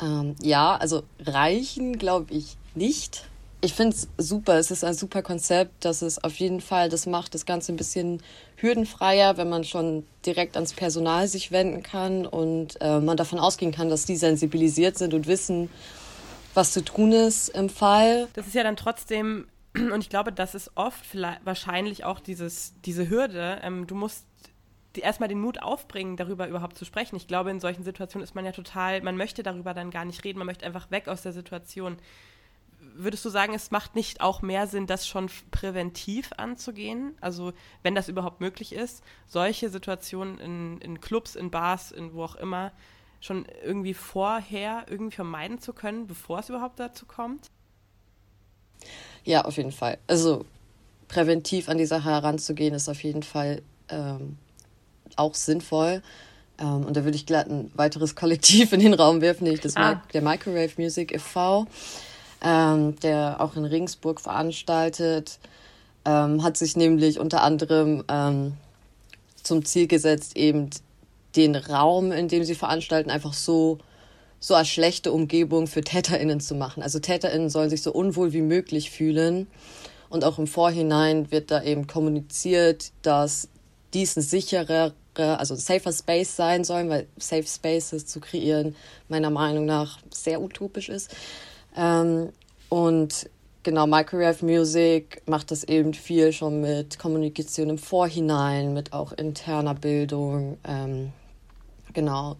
Ähm, 0.02 0.36
ja, 0.42 0.76
also 0.76 1.04
reichen 1.20 1.98
glaube 1.98 2.34
ich 2.34 2.58
nicht. 2.76 3.28
Ich 3.62 3.74
finde 3.74 3.96
es 3.96 4.08
super, 4.18 4.60
es 4.60 4.70
ist 4.70 4.84
ein 4.84 4.94
super 4.94 5.24
Konzept, 5.24 5.86
dass 5.86 6.02
es 6.04 6.24
auf 6.24 6.36
jeden 6.36 6.62
Fall, 6.62 6.90
das 6.90 7.08
macht 7.08 7.34
das 7.34 7.46
Ganze 7.48 7.74
ein 7.74 7.78
bisschen 7.78 8.22
hürdenfreier, 8.58 9.38
wenn 9.38 9.50
man 9.50 9.64
schon 9.64 10.06
direkt 10.26 10.56
ans 10.56 10.74
Personal 10.74 11.28
sich 11.28 11.52
wenden 11.52 11.82
kann 11.82 12.28
und 12.28 12.80
äh, 12.82 13.00
man 13.00 13.18
davon 13.18 13.40
ausgehen 13.40 13.72
kann, 13.72 13.90
dass 13.90 14.06
die 14.06 14.18
sensibilisiert 14.18 14.98
sind 14.98 15.14
und 15.16 15.26
wissen, 15.26 15.70
was 16.56 16.72
zu 16.72 16.84
tun 16.84 17.12
ist 17.12 17.50
im 17.50 17.70
Fall. 17.70 18.28
Das 18.34 18.48
ist 18.48 18.56
ja 18.56 18.64
dann 18.64 18.76
trotzdem, 18.76 19.48
und 19.76 20.02
ich 20.02 20.10
glaube, 20.10 20.32
das 20.32 20.56
ist 20.56 20.72
oft 20.76 21.04
wahrscheinlich 21.44 22.04
auch 22.04 22.20
dieses, 22.20 22.74
diese 22.82 23.10
Hürde. 23.10 23.60
Ähm, 23.64 23.88
du 23.88 23.96
musst 23.96 24.26
erstmal 24.98 25.30
den 25.30 25.42
Mut 25.42 25.62
aufbringen, 25.62 26.18
darüber 26.18 26.48
überhaupt 26.48 26.78
zu 26.78 26.86
sprechen. 26.86 27.16
Ich 27.16 27.28
glaube, 27.28 27.52
in 27.52 27.60
solchen 27.60 27.84
Situationen 27.84 28.24
ist 28.24 28.36
man 28.36 28.46
ja 28.46 28.52
total, 28.52 29.02
man 29.02 29.18
möchte 29.18 29.44
darüber 29.44 29.74
dann 29.74 29.92
gar 29.92 30.06
nicht 30.06 30.24
reden, 30.24 30.40
man 30.40 30.48
möchte 30.48 30.66
einfach 30.66 30.92
weg 30.92 31.08
aus 31.08 31.22
der 31.22 31.34
Situation. 31.34 31.98
Würdest 32.80 33.26
du 33.26 33.30
sagen, 33.30 33.54
es 33.54 33.72
macht 33.72 33.96
nicht 33.96 34.22
auch 34.22 34.42
mehr 34.42 34.68
Sinn, 34.68 34.88
das 34.88 35.08
schon 35.08 35.30
präventiv 35.52 36.32
anzugehen? 36.38 37.18
Also, 37.20 37.54
wenn 37.84 37.96
das 37.96 38.10
überhaupt 38.10 38.42
möglich 38.42 38.74
ist, 38.74 39.04
solche 39.28 39.70
Situationen 39.70 40.40
in, 40.40 40.78
in 40.82 41.02
Clubs, 41.02 41.36
in 41.36 41.52
Bars, 41.52 41.92
in 41.92 42.14
wo 42.14 42.24
auch 42.24 42.36
immer, 42.36 42.72
schon 43.26 43.46
irgendwie 43.64 43.94
vorher 43.94 44.86
irgendwie 44.90 45.16
vermeiden 45.16 45.60
zu 45.60 45.74
können, 45.74 46.08
bevor 46.08 46.40
es 46.40 46.50
überhaupt 46.50 46.80
dazu 46.80 47.06
kommt? 47.06 47.50
Ja, 49.24 49.46
auf 49.46 49.58
jeden 49.58 49.72
Fall. 49.72 49.98
Also 50.08 50.46
präventiv 51.08 51.68
an 51.70 51.78
die 51.78 51.86
Sache 51.86 52.10
heranzugehen, 52.10 52.76
ist 52.76 52.88
auf 52.88 53.04
jeden 53.04 53.24
Fall 53.24 53.62
ähm, 53.90 54.38
auch 55.16 55.34
sinnvoll. 55.34 56.04
Ähm, 56.60 56.86
und 56.86 56.96
da 56.96 57.04
würde 57.04 57.18
ich 57.18 57.26
glatt 57.26 57.48
ein 57.48 57.72
weiteres 57.76 58.16
Kollektiv 58.16 58.74
in 58.74 58.80
den 58.80 58.94
Raum 58.94 59.22
werfen, 59.22 59.46
nämlich 59.46 59.62
das 59.62 59.76
ah. 59.76 60.02
der 60.14 60.22
Microwave 60.22 60.72
Music 60.78 61.12
e.V., 61.12 61.66
ähm, 62.42 63.00
der 63.00 63.42
auch 63.42 63.56
in 63.56 63.66
Regensburg 63.66 64.22
veranstaltet, 64.22 65.40
ähm, 66.06 66.44
hat 66.44 66.58
sich 66.58 66.76
nämlich 66.76 67.20
unter 67.20 67.42
anderem 67.42 68.04
ähm, 68.08 68.54
zum 69.42 69.66
Ziel 69.66 69.88
gesetzt, 69.88 70.38
eben 70.38 70.70
den 71.36 71.56
Raum, 71.56 72.12
in 72.12 72.28
dem 72.28 72.44
sie 72.44 72.56
veranstalten, 72.56 73.10
einfach 73.10 73.34
so, 73.34 73.80
so 74.40 74.56
als 74.56 74.70
schlechte 74.70 75.12
Umgebung 75.12 75.68
für 75.68 75.82
TäterInnen 75.82 76.40
zu 76.40 76.56
machen. 76.56 76.84
Also 76.84 77.00
TäterInnen 77.00 77.50
sollen 77.50 77.70
sich 77.70 77.82
so 77.82 77.92
unwohl 77.92 78.34
wie 78.34 78.42
möglich 78.42 78.92
fühlen. 78.92 79.48
Und 80.10 80.24
auch 80.24 80.38
im 80.38 80.48
Vorhinein 80.48 81.32
wird 81.32 81.52
da 81.52 81.64
eben 81.64 81.88
kommuniziert, 81.88 82.92
dass 83.02 83.50
dies 83.94 84.16
ein 84.16 84.22
sicherer, 84.22 84.94
also 85.16 85.56
ein 85.56 85.60
safer 85.60 85.92
Space 85.92 86.36
sein 86.36 86.64
soll, 86.64 86.88
weil 86.90 87.08
Safe 87.18 87.48
Spaces 87.48 88.06
zu 88.06 88.20
kreieren 88.20 88.76
meiner 89.08 89.30
Meinung 89.30 89.66
nach 89.66 90.00
sehr 90.12 90.42
utopisch 90.42 90.90
ist. 90.90 91.16
Ähm, 91.76 92.30
und 92.70 93.30
genau, 93.64 93.88
Microwave 93.88 94.46
Music 94.46 95.22
macht 95.26 95.52
das 95.52 95.64
eben 95.64 95.94
viel 95.94 96.32
schon 96.32 96.62
mit 96.62 97.00
Kommunikation 97.00 97.70
im 97.70 97.78
Vorhinein, 97.78 98.74
mit 98.74 98.94
auch 98.94 99.12
interner 99.14 99.74
Bildung. 99.74 100.58
Ähm, 100.68 101.14
Genau. 101.96 102.36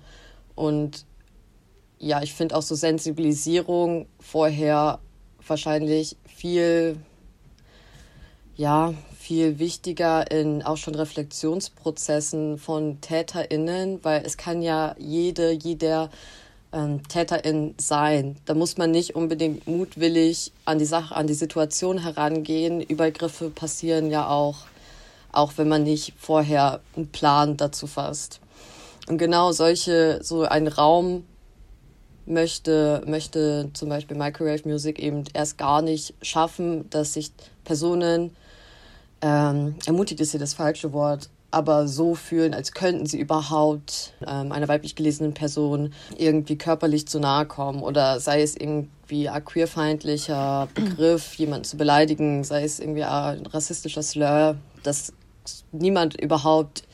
Und 0.54 1.06
ja, 1.98 2.22
ich 2.22 2.34
finde 2.34 2.56
auch 2.56 2.62
so 2.62 2.76
Sensibilisierung 2.76 4.06
vorher 4.20 5.00
wahrscheinlich 5.48 6.18
viel, 6.28 6.98
ja, 8.58 8.94
viel 9.18 9.58
wichtiger 9.58 10.30
in 10.30 10.62
auch 10.62 10.78
schon 10.78 10.94
Reflexionsprozessen 10.94 12.60
von 12.60 13.02
TäterInnen, 13.02 14.04
weil 14.04 14.24
es 14.24 14.38
kann 14.38 14.62
ja 14.62 14.94
jede, 15.00 15.52
jeder 15.52 16.12
ähm, 16.74 17.08
Täterin 17.08 17.74
sein. 17.78 18.36
Da 18.46 18.54
muss 18.54 18.78
man 18.78 18.92
nicht 18.92 19.16
unbedingt 19.16 19.68
mutwillig 19.68 20.52
an 20.66 20.80
die 20.80 20.86
Sache, 20.86 21.16
an 21.16 21.28
die 21.28 21.34
Situation 21.34 21.98
herangehen. 21.98 22.82
Übergriffe 22.82 23.50
passieren 23.50 24.12
ja 24.12 24.28
auch, 24.28 24.66
auch 25.32 25.54
wenn 25.56 25.70
man 25.70 25.84
nicht 25.84 26.14
vorher 26.20 26.82
einen 26.96 27.08
Plan 27.08 27.58
dazu 27.58 27.88
fasst. 27.88 28.42
Und 29.08 29.18
genau 29.18 29.52
solche, 29.52 30.20
so 30.24 30.44
ein 30.44 30.68
Raum 30.68 31.26
möchte, 32.26 33.04
möchte 33.06 33.70
zum 33.74 33.90
Beispiel 33.90 34.18
Microwave 34.18 34.68
Music 34.68 35.00
eben 35.00 35.24
erst 35.34 35.58
gar 35.58 35.82
nicht 35.82 36.16
schaffen, 36.22 36.90
dass 36.90 37.14
sich 37.14 37.32
Personen, 37.64 38.36
ähm, 39.22 39.76
ermutigt 39.86 40.22
ist 40.22 40.32
hier 40.32 40.40
das 40.40 40.54
falsche 40.54 40.92
Wort, 40.92 41.30
aber 41.52 41.88
so 41.88 42.16
fühlen, 42.16 42.54
als 42.54 42.74
könnten 42.74 43.06
sie 43.06 43.20
überhaupt 43.20 44.14
ähm, 44.28 44.52
einer 44.52 44.68
weiblich 44.68 44.96
gelesenen 44.96 45.34
Person 45.34 45.94
irgendwie 46.18 46.58
körperlich 46.58 47.08
zu 47.08 47.20
nahe 47.20 47.46
kommen 47.46 47.82
oder 47.82 48.20
sei 48.20 48.42
es 48.42 48.58
irgendwie 48.58 49.30
ein 49.30 49.46
queerfeindlicher 49.46 50.68
Begriff, 50.74 51.34
jemanden 51.38 51.64
zu 51.64 51.78
beleidigen, 51.78 52.44
sei 52.44 52.64
es 52.64 52.80
irgendwie 52.80 53.04
ein 53.04 53.46
rassistischer 53.46 54.04
Slur, 54.04 54.58
dass 54.84 55.14
niemand 55.72 56.20
überhaupt 56.20 56.85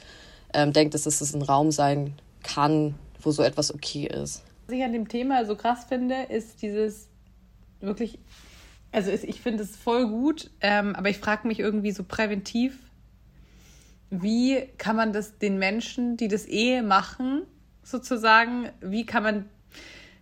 ähm, 0.54 0.74
denkt, 0.74 0.94
dass 0.94 1.06
es 1.06 1.34
ein 1.34 1.42
Raum 1.42 1.72
sein 1.72 2.14
kann, 2.44 2.96
wo 3.22 3.32
so 3.32 3.44
etwas 3.44 3.74
okay 3.74 4.06
ist. 4.08 4.44
Was 4.68 4.76
ich 4.76 4.84
an 4.84 4.94
dem 4.94 5.08
Thema 5.08 5.46
so 5.46 5.56
krass 5.56 5.86
finde, 5.86 6.24
ist 6.24 6.62
dieses 6.62 7.10
wirklich, 7.80 8.20
also 8.92 9.12
ich 9.12 9.42
finde 9.42 9.64
es 9.64 9.76
voll 9.76 10.08
gut, 10.08 10.52
ähm, 10.62 10.96
aber 10.96 11.10
ich 11.10 11.18
frage 11.18 11.48
mich 11.48 11.60
irgendwie 11.60 11.92
so 11.92 12.04
präventiv, 12.04 12.78
wie 14.10 14.68
kann 14.78 14.96
man 14.96 15.14
das 15.14 15.38
den 15.38 15.58
Menschen, 15.58 16.18
die 16.18 16.28
das 16.28 16.48
eh 16.48 16.82
machen, 16.82 17.44
sozusagen, 17.84 18.70
wie 18.82 19.06
kann 19.06 19.24
man 19.24 19.46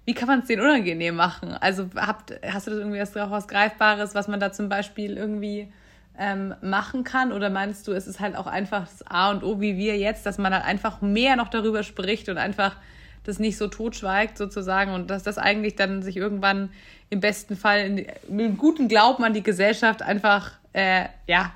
wie 0.10 0.16
kann 0.16 0.28
man 0.28 0.40
es 0.40 0.48
denen 0.48 0.64
unangenehm 0.64 1.16
machen? 1.16 1.52
Also 1.52 1.88
habt, 1.96 2.34
hast 2.44 2.66
du 2.66 2.72
das 2.72 2.80
irgendwie 2.80 3.00
auch 3.00 3.30
was 3.30 3.48
Greifbares, 3.48 4.16
was 4.16 4.28
man 4.28 4.40
da 4.40 4.52
zum 4.52 4.68
Beispiel 4.68 5.16
irgendwie 5.16 5.72
ähm, 6.20 6.54
machen 6.62 7.04
kann? 7.04 7.32
Oder 7.32 7.50
meinst 7.50 7.88
du, 7.88 7.94
es 7.94 8.06
ist 8.06 8.20
halt 8.20 8.36
auch 8.36 8.46
einfach 8.46 8.82
das 8.82 9.08
A 9.08 9.32
und 9.32 9.44
O 9.44 9.62
wie 9.62 9.78
wir 9.78 9.98
jetzt, 9.98 10.26
dass 10.26 10.38
man 10.38 10.54
halt 10.54 10.66
einfach 10.66 11.02
mehr 11.02 11.36
noch 11.36 11.48
darüber 11.48 11.82
spricht 11.82 12.30
und 12.30 12.38
einfach 12.38 12.76
das 13.24 13.40
nicht 13.40 13.58
so 13.58 13.68
totschweigt 13.68 14.38
sozusagen 14.38 14.94
und 14.94 15.10
dass 15.10 15.24
das 15.24 15.38
eigentlich 15.38 15.76
dann 15.76 16.04
sich 16.04 16.18
irgendwann 16.18 16.70
im 17.10 17.22
besten 17.22 17.56
Fall 17.56 17.80
in, 17.80 17.96
mit 17.96 18.46
einem 18.46 18.58
guten 18.58 18.88
Glauben 18.88 19.24
an 19.24 19.34
die 19.34 19.44
Gesellschaft 19.44 20.02
einfach 20.02 20.52
äh, 20.74 21.06
ja 21.28 21.54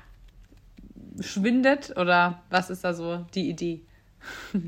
schwindet 1.20 1.96
oder 1.96 2.42
was 2.50 2.70
ist 2.70 2.84
da 2.84 2.94
so 2.94 3.24
die 3.34 3.48
Idee? 3.48 3.80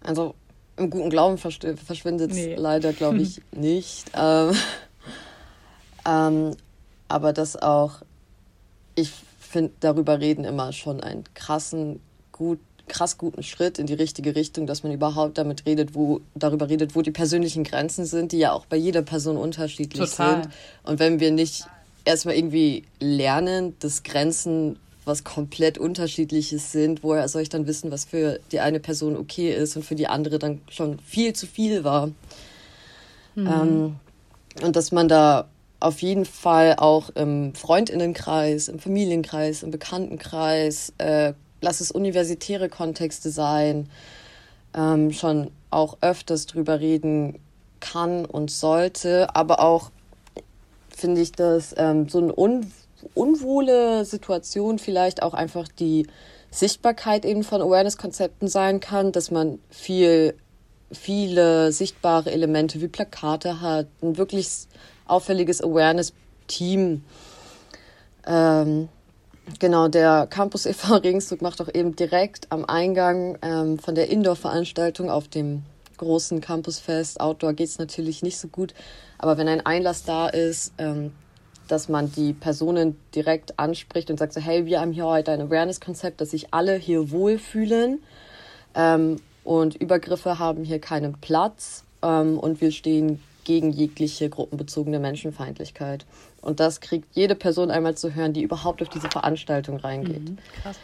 Also 0.00 0.36
im 0.76 0.90
guten 0.90 1.10
Glauben 1.10 1.38
verschwindet 1.38 2.30
es 2.30 2.36
nee. 2.36 2.54
leider, 2.54 2.92
glaube 2.92 3.18
ich, 3.20 3.42
nicht. 3.50 4.04
Ähm, 4.14 4.52
ähm, 6.06 6.56
aber 7.08 7.32
das 7.32 7.56
auch, 7.60 8.02
ich 8.98 9.12
finde, 9.38 9.72
darüber 9.80 10.20
reden 10.20 10.44
immer 10.44 10.72
schon 10.72 11.00
einen 11.00 11.24
krassen, 11.34 12.00
gut, 12.32 12.58
krass 12.88 13.18
guten 13.18 13.42
Schritt 13.42 13.78
in 13.78 13.86
die 13.86 13.94
richtige 13.94 14.34
Richtung, 14.34 14.66
dass 14.66 14.82
man 14.82 14.92
überhaupt 14.92 15.38
damit 15.38 15.66
redet, 15.66 15.94
wo, 15.94 16.20
darüber 16.34 16.68
redet, 16.68 16.94
wo 16.94 17.02
die 17.02 17.10
persönlichen 17.10 17.64
Grenzen 17.64 18.04
sind, 18.06 18.32
die 18.32 18.38
ja 18.38 18.52
auch 18.52 18.66
bei 18.66 18.76
jeder 18.76 19.02
Person 19.02 19.36
unterschiedlich 19.36 20.10
Total. 20.10 20.42
sind. 20.42 20.54
Und 20.84 20.98
wenn 20.98 21.20
wir 21.20 21.30
nicht 21.30 21.66
erstmal 22.04 22.34
irgendwie 22.34 22.84
lernen, 22.98 23.74
dass 23.80 24.02
Grenzen 24.02 24.78
was 25.04 25.24
komplett 25.24 25.78
unterschiedliches 25.78 26.72
sind, 26.72 27.02
woher 27.02 27.28
soll 27.28 27.42
ich 27.42 27.48
dann 27.48 27.66
wissen, 27.66 27.90
was 27.90 28.04
für 28.04 28.40
die 28.52 28.60
eine 28.60 28.78
Person 28.80 29.16
okay 29.16 29.54
ist 29.54 29.76
und 29.76 29.84
für 29.84 29.94
die 29.94 30.06
andere 30.06 30.38
dann 30.38 30.60
schon 30.68 30.98
viel 31.00 31.32
zu 31.32 31.46
viel 31.46 31.82
war. 31.84 32.08
Mhm. 33.34 33.46
Ähm, 33.46 33.96
und 34.62 34.76
dass 34.76 34.92
man 34.92 35.08
da 35.08 35.48
auf 35.80 36.02
jeden 36.02 36.24
Fall 36.24 36.76
auch 36.76 37.10
im 37.10 37.54
Freundinnenkreis, 37.54 38.68
im 38.68 38.78
Familienkreis, 38.78 39.62
im 39.62 39.70
Bekanntenkreis 39.70 40.92
äh, 40.98 41.34
lass 41.60 41.80
es 41.80 41.90
universitäre 41.90 42.68
Kontexte 42.68 43.30
sein, 43.30 43.88
ähm, 44.74 45.12
schon 45.12 45.50
auch 45.70 45.98
öfters 46.00 46.46
drüber 46.46 46.80
reden 46.80 47.38
kann 47.80 48.24
und 48.24 48.50
sollte, 48.50 49.34
aber 49.34 49.60
auch 49.60 49.90
finde 50.94 51.20
ich, 51.20 51.32
dass 51.32 51.74
ähm, 51.76 52.08
so 52.08 52.18
eine 52.18 52.34
un 52.36 52.72
unwohle 53.14 54.04
Situation 54.04 54.80
vielleicht 54.80 55.22
auch 55.22 55.32
einfach 55.32 55.68
die 55.68 56.08
Sichtbarkeit 56.50 57.24
eben 57.24 57.44
von 57.44 57.62
Awareness-Konzepten 57.62 58.48
sein 58.48 58.80
kann, 58.80 59.12
dass 59.12 59.30
man 59.30 59.60
viel, 59.70 60.34
viele 60.90 61.70
sichtbare 61.70 62.32
Elemente 62.32 62.80
wie 62.80 62.88
Plakate 62.88 63.60
hat, 63.60 63.86
ein 64.02 64.16
wirklich 64.16 64.66
auffälliges 65.08 65.62
Awareness-Team. 65.62 67.04
Ähm, 68.26 68.88
Genau, 69.58 69.88
der 69.88 70.26
Campus 70.28 70.66
e.V. 70.66 70.96
Regensburg 71.02 71.42
macht 71.42 71.60
auch 71.60 71.72
eben 71.72 71.96
direkt 71.96 72.46
am 72.50 72.64
Eingang 72.66 73.38
ähm, 73.42 73.78
von 73.78 73.94
der 73.94 74.10
Indoor-Veranstaltung 74.10 75.10
auf 75.10 75.26
dem 75.26 75.62
großen 75.96 76.40
Campusfest. 76.40 77.20
Outdoor 77.20 77.54
geht 77.54 77.68
es 77.68 77.78
natürlich 77.78 78.22
nicht 78.22 78.38
so 78.38 78.48
gut, 78.48 78.74
aber 79.16 79.38
wenn 79.38 79.48
ein 79.48 79.64
Einlass 79.64 80.04
da 80.04 80.28
ist, 80.28 80.72
ähm, 80.78 81.12
dass 81.66 81.88
man 81.88 82.12
die 82.12 82.32
Personen 82.32 82.98
direkt 83.14 83.58
anspricht 83.58 84.10
und 84.10 84.18
sagt 84.18 84.32
so, 84.32 84.40
hey, 84.40 84.66
wir 84.66 84.80
haben 84.80 84.92
hier 84.92 85.06
heute 85.06 85.32
ein 85.32 85.40
Awareness-Konzept, 85.40 86.20
dass 86.20 86.30
sich 86.30 86.52
alle 86.52 86.76
hier 86.76 87.10
wohlfühlen 87.10 88.02
ähm, 88.74 89.16
und 89.44 89.74
Übergriffe 89.76 90.38
haben 90.38 90.64
hier 90.64 90.78
keinen 90.78 91.14
Platz 91.20 91.84
ähm, 92.02 92.38
und 92.38 92.60
wir 92.60 92.70
stehen 92.70 93.20
gegen 93.48 93.70
jegliche 93.70 94.28
gruppenbezogene 94.28 94.98
Menschenfeindlichkeit. 94.98 96.04
Und 96.42 96.60
das 96.60 96.82
kriegt 96.82 97.16
jede 97.16 97.34
Person 97.34 97.70
einmal 97.70 97.96
zu 97.96 98.14
hören, 98.14 98.34
die 98.34 98.42
überhaupt 98.42 98.82
auf 98.82 98.90
diese 98.90 99.08
Veranstaltung 99.08 99.78
reingeht. 99.78 100.28
Mhm, 100.28 100.36
krass. 100.60 100.78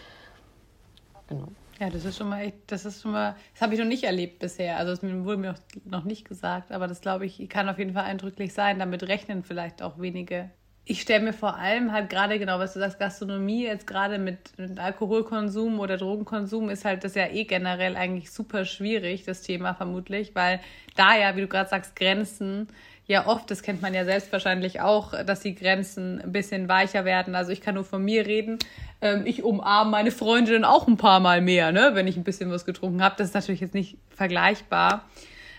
Genau. 1.28 1.48
Ja, 1.78 1.90
das 1.90 2.06
ist 2.06 2.16
schon 2.16 2.30
mal 2.30 2.40
echt, 2.40 2.56
das 2.68 2.86
ist 2.86 3.02
schon 3.02 3.12
mal, 3.12 3.36
das 3.52 3.60
habe 3.60 3.74
ich 3.74 3.80
noch 3.80 3.86
nicht 3.86 4.04
erlebt 4.04 4.38
bisher. 4.38 4.78
Also 4.78 4.92
das 4.92 5.02
wurde 5.02 5.36
mir 5.36 5.54
noch 5.84 6.04
nicht 6.04 6.26
gesagt, 6.26 6.72
aber 6.72 6.88
das 6.88 7.02
glaube 7.02 7.26
ich, 7.26 7.46
kann 7.50 7.68
auf 7.68 7.78
jeden 7.78 7.92
Fall 7.92 8.04
eindrücklich 8.04 8.54
sein. 8.54 8.78
Damit 8.78 9.02
rechnen 9.08 9.42
vielleicht 9.42 9.82
auch 9.82 9.98
wenige 9.98 10.50
ich 10.86 11.00
stelle 11.00 11.24
mir 11.24 11.32
vor 11.32 11.56
allem 11.56 11.92
halt 11.92 12.10
gerade 12.10 12.38
genau, 12.38 12.58
was 12.58 12.74
du 12.74 12.78
sagst, 12.78 12.98
Gastronomie 12.98 13.64
jetzt 13.64 13.86
gerade 13.86 14.18
mit, 14.18 14.38
mit, 14.58 14.78
Alkoholkonsum 14.78 15.80
oder 15.80 15.96
Drogenkonsum 15.96 16.68
ist 16.68 16.84
halt 16.84 17.04
das 17.04 17.14
ja 17.14 17.26
eh 17.26 17.44
generell 17.44 17.96
eigentlich 17.96 18.30
super 18.30 18.66
schwierig, 18.66 19.24
das 19.24 19.40
Thema 19.40 19.74
vermutlich, 19.74 20.34
weil 20.34 20.60
da 20.94 21.16
ja, 21.16 21.36
wie 21.36 21.40
du 21.40 21.48
gerade 21.48 21.70
sagst, 21.70 21.96
Grenzen 21.96 22.68
ja 23.06 23.26
oft, 23.26 23.50
das 23.50 23.62
kennt 23.62 23.82
man 23.82 23.94
ja 23.94 24.04
selbst 24.04 24.32
wahrscheinlich 24.32 24.80
auch, 24.80 25.12
dass 25.24 25.40
die 25.40 25.54
Grenzen 25.54 26.20
ein 26.20 26.32
bisschen 26.32 26.68
weicher 26.68 27.04
werden. 27.04 27.34
Also 27.34 27.52
ich 27.52 27.60
kann 27.60 27.74
nur 27.74 27.84
von 27.84 28.02
mir 28.02 28.26
reden. 28.26 28.58
Ähm, 29.02 29.26
ich 29.26 29.42
umarme 29.42 29.90
meine 29.90 30.10
Freundin 30.10 30.64
auch 30.64 30.86
ein 30.86 30.96
paar 30.96 31.20
Mal 31.20 31.42
mehr, 31.42 31.70
ne, 31.70 31.90
wenn 31.94 32.06
ich 32.06 32.16
ein 32.16 32.24
bisschen 32.24 32.50
was 32.50 32.64
getrunken 32.64 33.02
habe. 33.02 33.14
Das 33.18 33.28
ist 33.28 33.34
natürlich 33.34 33.60
jetzt 33.60 33.74
nicht 33.74 33.98
vergleichbar. 34.10 35.04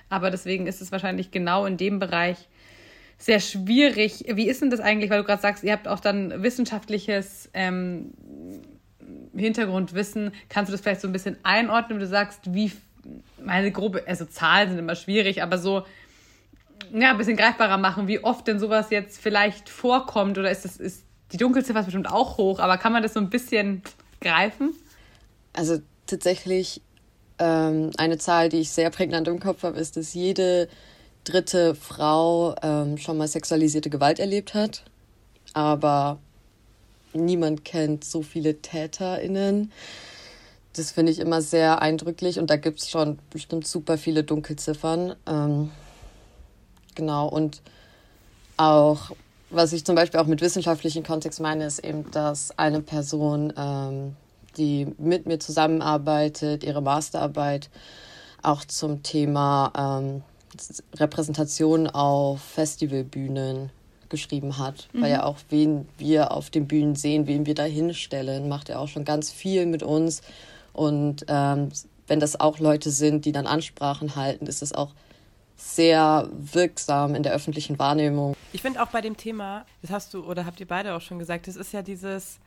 Aber 0.09 0.31
deswegen 0.31 0.65
ist 0.67 0.81
es 0.81 0.91
wahrscheinlich 0.91 1.31
genau 1.31 1.65
in 1.65 1.77
dem 1.77 1.99
Bereich 1.99 2.47
sehr 3.17 3.39
schwierig. 3.39 4.25
Wie 4.33 4.47
ist 4.47 4.61
denn 4.61 4.69
das 4.69 4.79
eigentlich, 4.79 5.09
weil 5.09 5.19
du 5.19 5.23
gerade 5.23 5.41
sagst, 5.41 5.63
ihr 5.63 5.71
habt 5.71 5.87
auch 5.87 5.99
dann 5.99 6.43
wissenschaftliches 6.43 7.49
ähm, 7.53 8.11
Hintergrundwissen. 9.35 10.31
Kannst 10.49 10.69
du 10.69 10.71
das 10.71 10.81
vielleicht 10.81 11.01
so 11.01 11.07
ein 11.07 11.13
bisschen 11.13 11.37
einordnen, 11.43 11.97
wenn 11.97 12.05
du 12.05 12.07
sagst, 12.07 12.53
wie 12.53 12.71
meine 13.43 13.71
grobe, 13.71 14.03
also 14.07 14.25
Zahlen 14.25 14.69
sind 14.69 14.79
immer 14.79 14.95
schwierig, 14.95 15.43
aber 15.43 15.57
so 15.57 15.85
ja, 16.93 17.11
ein 17.11 17.17
bisschen 17.17 17.37
greifbarer 17.37 17.77
machen, 17.77 18.07
wie 18.07 18.23
oft 18.23 18.47
denn 18.47 18.59
sowas 18.59 18.89
jetzt 18.89 19.19
vielleicht 19.19 19.69
vorkommt 19.69 20.37
oder 20.37 20.51
ist 20.51 20.65
das 20.65 20.77
ist 20.77 21.05
die 21.31 21.37
Dunkelziffer 21.37 21.83
bestimmt 21.83 22.09
auch 22.09 22.37
hoch, 22.37 22.59
aber 22.59 22.77
kann 22.77 22.93
man 22.93 23.03
das 23.03 23.13
so 23.13 23.19
ein 23.19 23.29
bisschen 23.29 23.81
greifen? 24.21 24.73
Also 25.53 25.79
tatsächlich 26.05 26.81
ähm, 27.39 27.91
eine 27.97 28.17
Zahl, 28.17 28.49
die 28.49 28.59
ich 28.59 28.71
sehr 28.71 28.89
prägnant 28.89 29.27
im 29.27 29.39
Kopf 29.39 29.63
habe, 29.63 29.79
ist, 29.79 29.97
dass 29.97 30.13
jede 30.13 30.67
dritte 31.25 31.75
Frau 31.75 32.55
ähm, 32.61 32.97
schon 32.97 33.17
mal 33.17 33.27
sexualisierte 33.27 33.89
Gewalt 33.89 34.19
erlebt 34.19 34.53
hat. 34.53 34.83
Aber 35.53 36.19
niemand 37.13 37.65
kennt 37.65 38.05
so 38.05 38.21
viele 38.21 38.61
TäterInnen. 38.61 39.71
Das 40.73 40.91
finde 40.91 41.11
ich 41.11 41.19
immer 41.19 41.41
sehr 41.41 41.81
eindrücklich 41.81 42.39
und 42.39 42.49
da 42.49 42.57
gibt 42.57 42.79
es 42.79 42.89
schon 42.89 43.19
bestimmt 43.29 43.65
super 43.65 43.97
viele 43.97 44.23
Dunkelziffern. 44.23 45.15
Ähm, 45.25 45.71
genau, 46.95 47.27
und 47.27 47.61
auch, 48.57 49.11
was 49.49 49.73
ich 49.73 49.85
zum 49.85 49.95
Beispiel 49.95 50.19
auch 50.19 50.27
mit 50.27 50.41
wissenschaftlichen 50.41 51.03
Kontext 51.03 51.39
meine, 51.39 51.65
ist 51.65 51.79
eben, 51.79 52.09
dass 52.11 52.57
eine 52.57 52.81
Person, 52.81 53.53
ähm, 53.57 54.15
die 54.57 54.87
mit 54.97 55.25
mir 55.25 55.39
zusammenarbeitet, 55.39 56.63
ihre 56.63 56.81
Masterarbeit 56.81 57.69
auch 58.41 58.65
zum 58.65 59.01
Thema 59.01 59.71
ähm, 59.77 60.23
Repräsentation 60.95 61.87
auf 61.87 62.41
Festivalbühnen 62.41 63.69
geschrieben 64.09 64.57
hat, 64.57 64.87
mhm. 64.93 65.01
weil 65.01 65.11
ja 65.11 65.23
auch 65.23 65.37
wen 65.49 65.87
wir 65.97 66.31
auf 66.31 66.49
den 66.49 66.67
Bühnen 66.67 66.95
sehen, 66.95 67.27
wen 67.27 67.45
wir 67.45 67.55
da 67.55 67.63
hinstellen, 67.63 68.47
macht 68.47 68.69
er 68.69 68.79
auch 68.79 68.87
schon 68.87 69.05
ganz 69.05 69.31
viel 69.31 69.65
mit 69.65 69.83
uns. 69.83 70.21
Und 70.73 71.25
ähm, 71.27 71.69
wenn 72.07 72.19
das 72.19 72.39
auch 72.39 72.59
Leute 72.59 72.91
sind, 72.91 73.25
die 73.25 73.31
dann 73.31 73.47
Ansprachen 73.47 74.15
halten, 74.15 74.45
ist 74.45 74.61
das 74.61 74.73
auch 74.73 74.93
sehr 75.57 76.29
wirksam 76.33 77.15
in 77.15 77.23
der 77.23 77.33
öffentlichen 77.33 77.79
Wahrnehmung. 77.79 78.35
Ich 78.51 78.61
finde 78.61 78.81
auch 78.81 78.89
bei 78.89 79.01
dem 79.01 79.17
Thema, 79.17 79.65
das 79.81 79.91
hast 79.91 80.13
du 80.13 80.23
oder 80.23 80.45
habt 80.45 80.59
ihr 80.59 80.67
beide 80.67 80.93
auch 80.95 81.01
schon 81.01 81.17
gesagt, 81.17 81.47
es 81.47 81.55
ist 81.55 81.71
ja 81.71 81.81
dieses, 81.81 82.39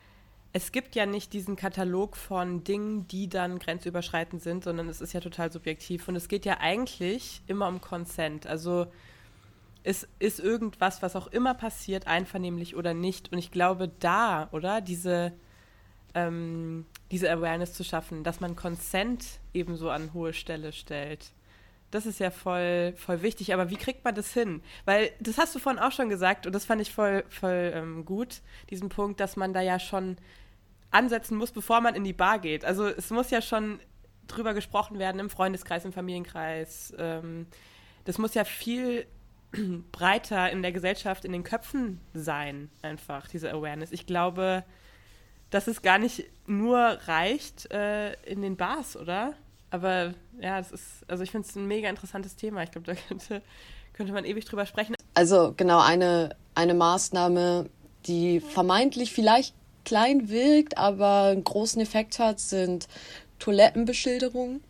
es 0.52 0.72
gibt 0.72 0.94
ja 0.94 1.06
nicht 1.06 1.32
diesen 1.32 1.56
Katalog 1.56 2.16
von 2.16 2.64
Dingen, 2.64 3.06
die 3.08 3.28
dann 3.28 3.58
grenzüberschreitend 3.58 4.42
sind, 4.42 4.64
sondern 4.64 4.88
es 4.88 5.00
ist 5.00 5.12
ja 5.12 5.20
total 5.20 5.52
subjektiv. 5.52 6.08
Und 6.08 6.16
es 6.16 6.28
geht 6.28 6.46
ja 6.46 6.58
eigentlich 6.60 7.42
immer 7.46 7.68
um 7.68 7.80
Consent. 7.80 8.46
Also 8.46 8.86
es 9.84 10.08
ist 10.18 10.40
irgendwas, 10.40 11.02
was 11.02 11.16
auch 11.16 11.26
immer 11.28 11.54
passiert, 11.54 12.06
einvernehmlich 12.06 12.76
oder 12.76 12.94
nicht. 12.94 13.30
Und 13.32 13.38
ich 13.38 13.50
glaube, 13.50 13.88
da, 14.00 14.48
oder, 14.52 14.80
diese, 14.80 15.32
ähm, 16.14 16.86
diese 17.10 17.30
Awareness 17.30 17.74
zu 17.74 17.84
schaffen, 17.84 18.24
dass 18.24 18.40
man 18.40 18.56
Consent 18.56 19.24
ebenso 19.52 19.90
an 19.90 20.14
hohe 20.14 20.32
Stelle 20.32 20.72
stellt. 20.72 21.32
Das 21.90 22.04
ist 22.04 22.20
ja 22.20 22.30
voll, 22.30 22.92
voll 22.96 23.22
wichtig. 23.22 23.54
Aber 23.54 23.70
wie 23.70 23.76
kriegt 23.76 24.04
man 24.04 24.14
das 24.14 24.32
hin? 24.32 24.62
Weil 24.84 25.10
das 25.20 25.38
hast 25.38 25.54
du 25.54 25.58
vorhin 25.58 25.80
auch 25.80 25.92
schon 25.92 26.08
gesagt 26.08 26.46
und 26.46 26.54
das 26.54 26.64
fand 26.64 26.82
ich 26.82 26.92
voll, 26.92 27.24
voll 27.28 27.72
ähm, 27.74 28.04
gut, 28.04 28.42
diesen 28.70 28.88
Punkt, 28.88 29.20
dass 29.20 29.36
man 29.36 29.54
da 29.54 29.60
ja 29.60 29.78
schon 29.78 30.16
ansetzen 30.90 31.36
muss, 31.36 31.50
bevor 31.50 31.80
man 31.80 31.94
in 31.94 32.04
die 32.04 32.12
Bar 32.12 32.38
geht. 32.38 32.64
Also 32.64 32.86
es 32.86 33.10
muss 33.10 33.30
ja 33.30 33.40
schon 33.40 33.80
drüber 34.26 34.54
gesprochen 34.54 34.98
werden 34.98 35.18
im 35.18 35.30
Freundeskreis, 35.30 35.84
im 35.84 35.92
Familienkreis. 35.92 36.94
Ähm, 36.98 37.46
das 38.04 38.18
muss 38.18 38.34
ja 38.34 38.44
viel 38.44 39.06
breiter 39.92 40.50
in 40.50 40.62
der 40.62 40.72
Gesellschaft, 40.72 41.24
in 41.24 41.32
den 41.32 41.44
Köpfen 41.44 42.00
sein, 42.14 42.70
einfach, 42.82 43.28
diese 43.28 43.50
Awareness. 43.50 43.92
Ich 43.92 44.06
glaube, 44.06 44.64
dass 45.50 45.66
es 45.66 45.82
gar 45.82 45.98
nicht 45.98 46.24
nur 46.46 46.78
reicht 46.78 47.70
äh, 47.72 48.12
in 48.24 48.42
den 48.42 48.56
Bars, 48.56 48.96
oder? 48.96 49.34
Aber 49.70 50.14
ja, 50.40 50.58
das 50.58 50.72
ist, 50.72 50.84
also 51.08 51.22
ich 51.22 51.30
finde 51.30 51.46
es 51.48 51.56
ein 51.56 51.66
mega 51.66 51.88
interessantes 51.88 52.36
Thema. 52.36 52.62
Ich 52.62 52.70
glaube, 52.70 52.86
da 52.86 52.94
könnte, 53.08 53.42
könnte 53.92 54.12
man 54.12 54.24
ewig 54.24 54.44
drüber 54.44 54.66
sprechen. 54.66 54.94
Also 55.14 55.52
genau, 55.56 55.80
eine, 55.80 56.36
eine 56.54 56.74
Maßnahme, 56.74 57.68
die 58.06 58.40
vermeintlich 58.40 59.12
vielleicht 59.12 59.54
klein 59.84 60.28
wirkt, 60.28 60.78
aber 60.78 61.24
einen 61.24 61.44
großen 61.44 61.80
Effekt 61.80 62.18
hat, 62.18 62.40
sind 62.40 62.88
Toilettenbeschilderungen. 63.38 64.62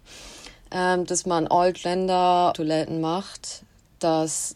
Ähm, 0.71 1.07
dass 1.07 1.25
man 1.25 1.47
All-Gender-Toiletten 1.47 3.00
macht, 3.00 3.64
dass 4.00 4.55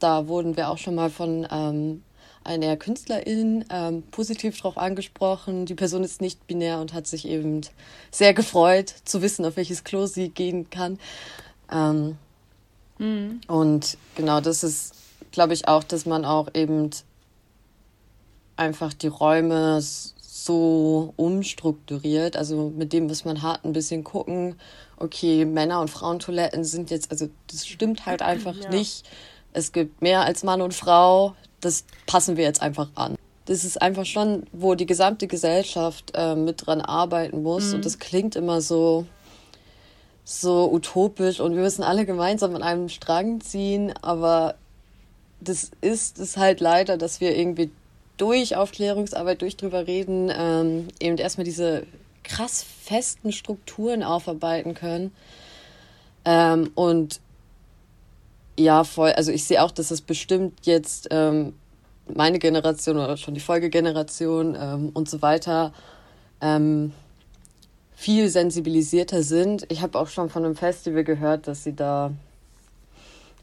da 0.00 0.26
wurden 0.26 0.56
wir 0.56 0.68
auch 0.68 0.78
schon 0.78 0.96
mal 0.96 1.10
von 1.10 1.46
ähm, 1.50 2.02
einer 2.44 2.76
Künstlerin 2.76 3.64
ähm, 3.70 4.02
positiv 4.10 4.56
darauf 4.58 4.78
angesprochen. 4.78 5.66
Die 5.66 5.74
Person 5.74 6.04
ist 6.04 6.20
nicht 6.20 6.46
binär 6.46 6.78
und 6.78 6.92
hat 6.92 7.06
sich 7.06 7.26
eben 7.26 7.62
sehr 8.10 8.34
gefreut 8.34 8.94
zu 9.04 9.22
wissen, 9.22 9.44
auf 9.44 9.56
welches 9.56 9.84
Klo 9.84 10.06
sie 10.06 10.28
gehen 10.28 10.70
kann. 10.70 10.98
Ähm, 11.72 12.16
mhm. 12.98 13.40
Und 13.48 13.96
genau 14.14 14.40
das 14.40 14.62
ist, 14.62 14.94
glaube 15.32 15.54
ich, 15.54 15.66
auch, 15.68 15.82
dass 15.82 16.06
man 16.06 16.24
auch 16.24 16.48
eben 16.54 16.90
einfach 18.56 18.92
die 18.92 19.08
Räume 19.08 19.80
so 19.80 21.12
umstrukturiert, 21.16 22.36
also 22.36 22.72
mit 22.76 22.92
dem, 22.92 23.08
was 23.08 23.24
man 23.24 23.42
hat, 23.42 23.64
ein 23.64 23.72
bisschen 23.72 24.04
gucken, 24.04 24.56
okay, 24.98 25.44
Männer- 25.44 25.80
und 25.80 25.88
Frauentoiletten 25.88 26.64
sind 26.64 26.90
jetzt, 26.90 27.10
also 27.10 27.30
das 27.46 27.66
stimmt 27.66 28.04
halt 28.06 28.20
einfach 28.22 28.54
ja. 28.56 28.68
nicht 28.68 29.04
es 29.54 29.72
gibt 29.72 30.02
mehr 30.02 30.22
als 30.22 30.42
Mann 30.42 30.60
und 30.60 30.74
Frau, 30.74 31.34
das 31.64 31.84
passen 32.06 32.36
wir 32.36 32.44
jetzt 32.44 32.62
einfach 32.62 32.88
an. 32.94 33.16
Das 33.46 33.64
ist 33.64 33.80
einfach 33.80 34.06
schon, 34.06 34.44
wo 34.52 34.74
die 34.74 34.86
gesamte 34.86 35.26
Gesellschaft 35.26 36.12
äh, 36.14 36.34
mit 36.34 36.66
dran 36.66 36.80
arbeiten 36.80 37.42
muss. 37.42 37.68
Mhm. 37.68 37.74
Und 37.74 37.84
das 37.84 37.98
klingt 37.98 38.36
immer 38.36 38.60
so, 38.60 39.06
so 40.24 40.70
utopisch 40.72 41.40
und 41.40 41.54
wir 41.54 41.62
müssen 41.62 41.82
alle 41.82 42.06
gemeinsam 42.06 42.54
an 42.56 42.62
einem 42.62 42.88
Strang 42.88 43.40
ziehen. 43.40 43.92
Aber 44.00 44.54
das 45.40 45.70
ist 45.82 46.18
es 46.18 46.36
halt 46.36 46.60
leider, 46.60 46.96
dass 46.96 47.20
wir 47.20 47.36
irgendwie 47.36 47.70
durch 48.16 48.56
Aufklärungsarbeit, 48.56 49.42
durch 49.42 49.56
drüber 49.56 49.86
reden, 49.86 50.32
ähm, 50.34 50.88
eben 51.00 51.18
erstmal 51.18 51.44
diese 51.44 51.86
krass 52.22 52.64
festen 52.82 53.32
Strukturen 53.32 54.02
aufarbeiten 54.02 54.74
können. 54.74 55.12
Ähm, 56.24 56.70
und 56.74 57.20
ja, 58.58 58.84
voll. 58.84 59.12
Also 59.12 59.32
ich 59.32 59.44
sehe 59.44 59.62
auch, 59.62 59.70
dass 59.70 59.90
es 59.90 60.00
bestimmt 60.00 60.66
jetzt 60.66 61.08
ähm, 61.10 61.54
meine 62.12 62.38
Generation 62.38 62.96
oder 62.96 63.16
schon 63.16 63.34
die 63.34 63.40
Folgegeneration 63.40 64.56
ähm, 64.58 64.90
und 64.94 65.08
so 65.08 65.22
weiter 65.22 65.72
ähm, 66.40 66.92
viel 67.94 68.28
sensibilisierter 68.28 69.22
sind. 69.22 69.66
Ich 69.70 69.82
habe 69.82 69.98
auch 69.98 70.08
schon 70.08 70.28
von 70.28 70.44
einem 70.44 70.56
Festival 70.56 71.04
gehört, 71.04 71.48
dass 71.48 71.64
sie 71.64 71.74
da 71.74 72.12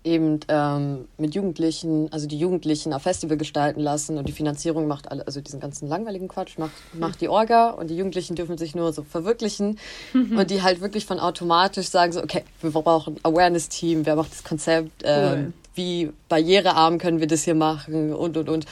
eben 0.04 0.40
ähm, 0.48 1.08
mit 1.18 1.36
Jugendlichen, 1.36 2.12
also 2.12 2.28
die 2.28 2.38
Jugendlichen 2.38 2.94
auf 2.94 3.04
Festival 3.04 3.38
gestalten 3.38 3.80
lassen 3.80 4.18
und 4.18 4.28
die 4.28 4.32
Finanzierung 4.32 4.88
macht 4.88 5.12
alle, 5.12 5.26
also 5.28 5.42
diesen 5.42 5.60
ganzen 5.60 5.88
langweiligen 5.88 6.28
Quatsch 6.28 6.58
macht, 6.58 6.72
macht 6.94 7.22
die 7.22 7.30
Orga 7.30 7.70
und 7.70 7.90
die 7.90 7.96
Jugendlichen 7.96 8.36
dürfen 8.36 8.58
sich 8.58 8.74
nur 8.74 8.94
so 8.94 9.04
verwirklichen 9.04 9.78
mhm. 10.14 10.38
und 10.40 10.50
die 10.50 10.64
halt 10.64 10.82
wirklich 10.82 11.06
von 11.06 11.20
automatisch 11.20 11.88
sagen 11.90 12.14
so, 12.14 12.24
okay, 12.24 12.44
wir 12.62 12.72
brauchen 12.72 13.18
Awareness-Team, 13.22 14.06
wer 14.06 14.16
macht 14.16 14.32
das 14.32 14.44
Konzept, 14.44 15.04
ähm, 15.04 15.32
cool. 15.32 15.54
wie 15.76 16.12
barrierearm 16.30 16.98
können 16.98 17.20
wir 17.20 17.28
das 17.28 17.44
hier 17.44 17.56
machen 17.56 18.14
und 18.14 18.38
und 18.38 18.50
und. 18.50 18.66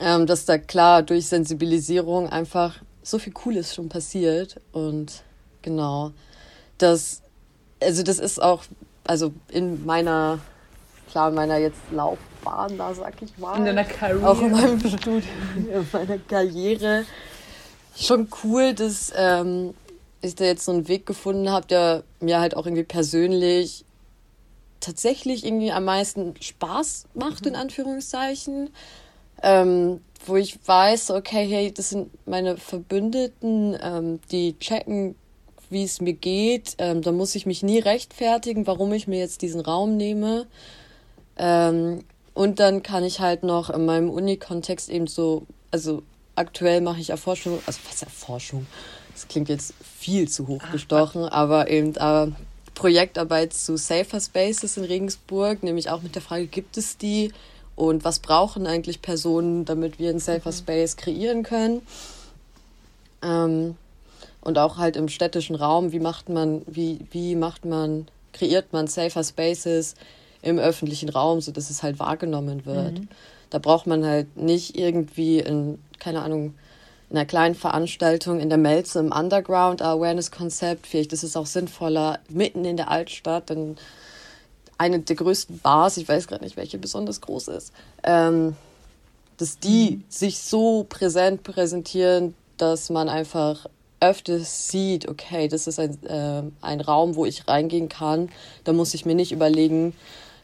Ähm, 0.00 0.26
dass 0.26 0.44
da 0.44 0.58
klar 0.58 1.04
durch 1.04 1.26
Sensibilisierung 1.26 2.28
einfach 2.28 2.80
so 3.04 3.20
viel 3.20 3.32
Cooles 3.32 3.76
schon 3.76 3.88
passiert 3.88 4.60
und 4.72 5.22
genau, 5.62 6.10
das, 6.78 7.22
also 7.80 8.02
das 8.02 8.18
ist 8.18 8.42
auch 8.42 8.64
also 9.06 9.32
in 9.48 9.84
meiner, 9.84 10.38
klar, 11.10 11.28
in 11.28 11.34
meiner 11.34 11.58
jetzt 11.58 11.80
Laufbahn, 11.90 12.76
da 12.76 12.94
sag 12.94 13.20
ich 13.22 13.36
mal. 13.38 13.56
In 13.58 13.64
deiner 13.64 13.84
Karriere. 13.84 14.28
Auch 14.28 14.40
in 14.40 14.52
meinem 14.52 14.80
Studium, 14.80 15.22
in 15.56 15.86
meiner 15.92 16.18
Karriere. 16.18 17.04
Schon 17.96 18.28
cool, 18.42 18.74
dass 18.74 19.12
ähm, 19.16 19.74
ich 20.20 20.34
da 20.34 20.44
jetzt 20.44 20.64
so 20.64 20.72
einen 20.72 20.88
Weg 20.88 21.06
gefunden 21.06 21.50
habe, 21.50 21.66
der 21.66 22.02
mir 22.20 22.40
halt 22.40 22.56
auch 22.56 22.66
irgendwie 22.66 22.84
persönlich 22.84 23.84
tatsächlich 24.80 25.44
irgendwie 25.46 25.72
am 25.72 25.84
meisten 25.84 26.34
Spaß 26.40 27.06
macht, 27.14 27.42
mhm. 27.42 27.48
in 27.48 27.56
Anführungszeichen. 27.56 28.70
Ähm, 29.42 30.00
wo 30.26 30.36
ich 30.36 30.58
weiß, 30.66 31.10
okay, 31.10 31.46
hey, 31.46 31.72
das 31.72 31.90
sind 31.90 32.10
meine 32.26 32.56
Verbündeten, 32.56 33.76
ähm, 33.82 34.20
die 34.30 34.58
checken 34.58 35.16
wie 35.70 35.84
es 35.84 36.00
mir 36.00 36.14
geht. 36.14 36.74
Ähm, 36.78 37.02
da 37.02 37.12
muss 37.12 37.34
ich 37.34 37.46
mich 37.46 37.62
nie 37.62 37.78
rechtfertigen, 37.78 38.66
warum 38.66 38.92
ich 38.92 39.06
mir 39.06 39.18
jetzt 39.18 39.42
diesen 39.42 39.60
Raum 39.60 39.96
nehme. 39.96 40.46
Ähm, 41.36 42.04
und 42.34 42.60
dann 42.60 42.82
kann 42.82 43.04
ich 43.04 43.20
halt 43.20 43.42
noch 43.42 43.70
in 43.70 43.84
meinem 43.84 44.10
Uni-Kontext 44.10 44.88
eben 44.88 45.06
so, 45.06 45.46
also 45.70 46.02
aktuell 46.34 46.80
mache 46.80 47.00
ich 47.00 47.10
Erforschung, 47.10 47.60
also 47.66 47.78
was 47.88 48.02
Erforschung? 48.02 48.66
Das 49.12 49.28
klingt 49.28 49.48
jetzt 49.48 49.74
viel 49.82 50.28
zu 50.28 50.48
hochgestochen, 50.48 51.24
aber 51.24 51.70
eben 51.70 51.94
äh, 51.94 52.32
Projektarbeit 52.74 53.52
zu 53.54 53.76
Safer 53.76 54.20
Spaces 54.20 54.76
in 54.76 54.84
Regensburg, 54.84 55.62
nämlich 55.62 55.90
auch 55.90 56.02
mit 56.02 56.16
der 56.16 56.22
Frage, 56.22 56.46
gibt 56.46 56.76
es 56.76 56.98
die 56.98 57.32
und 57.76 58.04
was 58.04 58.18
brauchen 58.18 58.66
eigentlich 58.66 59.02
Personen, 59.02 59.64
damit 59.64 59.98
wir 59.98 60.10
einen 60.10 60.18
Safer 60.18 60.50
mhm. 60.50 60.56
Space 60.56 60.96
kreieren 60.96 61.44
können. 61.44 61.82
Ähm, 63.22 63.76
und 64.44 64.58
auch 64.58 64.76
halt 64.76 64.96
im 64.96 65.08
städtischen 65.08 65.56
Raum, 65.56 65.92
wie 65.92 66.00
macht 66.00 66.28
man, 66.28 66.62
wie, 66.66 67.00
wie 67.10 67.34
macht 67.34 67.64
man, 67.64 68.06
kreiert 68.32 68.72
man 68.72 68.86
safer 68.86 69.24
Spaces 69.24 69.94
im 70.42 70.58
öffentlichen 70.58 71.08
Raum, 71.08 71.40
so 71.40 71.50
dass 71.50 71.70
es 71.70 71.82
halt 71.82 71.98
wahrgenommen 71.98 72.66
wird. 72.66 73.00
Mhm. 73.00 73.08
Da 73.50 73.58
braucht 73.58 73.86
man 73.86 74.04
halt 74.04 74.36
nicht 74.36 74.76
irgendwie 74.78 75.40
in, 75.40 75.78
keine 75.98 76.22
Ahnung, 76.22 76.54
in 77.08 77.16
einer 77.16 77.26
kleinen 77.26 77.54
Veranstaltung 77.54 78.40
in 78.40 78.50
der 78.50 78.58
Melze 78.58 78.98
im 78.98 79.12
Underground 79.12 79.80
Awareness-Konzept. 79.80 80.86
Vielleicht 80.86 81.12
ist 81.12 81.22
es 81.22 81.36
auch 81.36 81.46
sinnvoller, 81.46 82.18
mitten 82.28 82.64
in 82.64 82.76
der 82.76 82.90
Altstadt, 82.90 83.50
denn 83.50 83.76
eine 84.76 84.98
der 84.98 85.16
größten 85.16 85.60
Bars, 85.60 85.96
ich 85.96 86.08
weiß 86.08 86.26
gerade 86.26 86.44
nicht, 86.44 86.56
welche 86.56 86.78
besonders 86.78 87.20
groß 87.20 87.48
ist, 87.48 87.72
ähm, 88.02 88.56
dass 89.38 89.58
die 89.58 89.92
mhm. 89.92 90.04
sich 90.08 90.38
so 90.38 90.84
präsent 90.88 91.44
präsentieren, 91.44 92.34
dass 92.58 92.90
man 92.90 93.08
einfach 93.08 93.66
öfters 94.08 94.68
sieht, 94.68 95.08
okay, 95.08 95.48
das 95.48 95.66
ist 95.66 95.78
ein, 95.78 95.98
äh, 96.04 96.42
ein 96.60 96.80
Raum, 96.80 97.16
wo 97.16 97.24
ich 97.24 97.48
reingehen 97.48 97.88
kann, 97.88 98.30
da 98.64 98.72
muss 98.72 98.94
ich 98.94 99.04
mir 99.06 99.14
nicht 99.14 99.32
überlegen, 99.32 99.94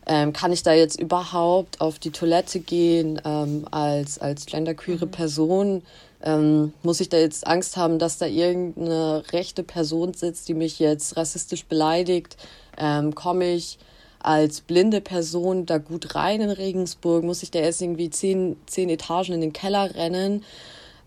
ähm, 0.07 0.33
kann 0.33 0.53
ich 0.53 0.63
da 0.63 0.73
jetzt 0.73 0.99
überhaupt 0.99 1.81
auf 1.81 1.99
die 1.99 2.11
Toilette 2.11 2.61
gehen 2.61 3.21
ähm, 3.25 3.67
als, 3.71 4.19
als 4.19 4.47
genderqueere 4.47 5.07
mhm. 5.07 5.11
Person? 5.11 5.83
Ähm, 6.23 6.73
muss 6.83 7.01
ich 7.01 7.09
da 7.09 7.17
jetzt 7.17 7.47
Angst 7.47 7.77
haben, 7.77 7.99
dass 7.99 8.19
da 8.19 8.27
irgendeine 8.27 9.23
rechte 9.33 9.63
Person 9.63 10.13
sitzt, 10.15 10.49
die 10.49 10.55
mich 10.55 10.79
jetzt 10.79 11.17
rassistisch 11.17 11.65
beleidigt? 11.67 12.37
Ähm, 12.77 13.15
Komme 13.15 13.53
ich 13.53 13.79
als 14.19 14.61
blinde 14.61 15.01
Person 15.01 15.65
da 15.65 15.79
gut 15.79 16.15
rein 16.15 16.41
in 16.41 16.51
Regensburg? 16.51 17.23
Muss 17.23 17.43
ich 17.43 17.51
da 17.51 17.61
erst 17.61 17.81
irgendwie 17.81 18.11
zehn, 18.11 18.57
zehn 18.67 18.91
Etagen 18.91 19.35
in 19.35 19.41
den 19.41 19.53
Keller 19.53 19.95
rennen? 19.95 20.45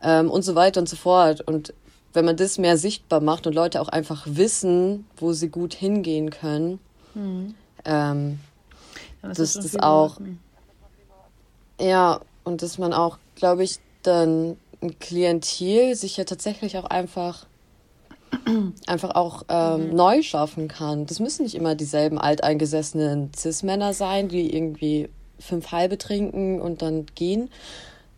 Ähm, 0.02 0.32
und 0.32 0.44
so 0.44 0.56
weiter 0.56 0.80
und 0.80 0.90
so 0.90 0.96
fort. 0.96 1.42
Und 1.42 1.74
wenn 2.14 2.26
man 2.26 2.38
das 2.38 2.58
mehr 2.58 2.78
sichtbar 2.78 3.20
macht 3.20 3.48
und 3.48 3.54
Leute 3.54 3.82
auch 3.82 3.90
einfach 3.90 4.26
wissen, 4.28 5.06
wo 5.18 5.34
sie 5.34 5.50
gut 5.50 5.74
hingehen 5.74 6.30
können, 6.30 6.80
mhm. 7.14 7.56
ähm, 7.86 8.40
dass 9.22 9.54
das 9.54 9.76
auch. 9.80 10.18
Ja, 11.80 12.22
und 12.44 12.62
dass 12.62 12.78
man 12.78 12.94
auch, 12.94 13.18
glaube 13.36 13.64
ich, 13.64 13.80
dann 14.04 14.58
ein 14.82 15.00
Klientel 15.00 15.96
sich 15.96 16.18
ja 16.18 16.24
tatsächlich 16.26 16.78
auch 16.78 16.86
einfach 16.86 17.46
einfach 18.88 19.16
auch 19.16 19.44
ähm, 19.50 19.90
mhm. 19.90 19.96
neu 19.96 20.22
schaffen 20.22 20.68
kann. 20.68 21.06
Das 21.06 21.20
müssen 21.20 21.44
nicht 21.44 21.56
immer 21.56 21.76
dieselben 21.76 22.18
alteingesessenen 22.18 23.32
Cis-Männer 23.36 23.94
sein, 23.94 24.28
die 24.28 24.54
irgendwie 24.56 25.10
fünf 25.40 25.72
halbe 25.72 25.98
trinken 25.98 26.62
und 26.62 26.82
dann 26.82 27.06
gehen. 27.16 27.50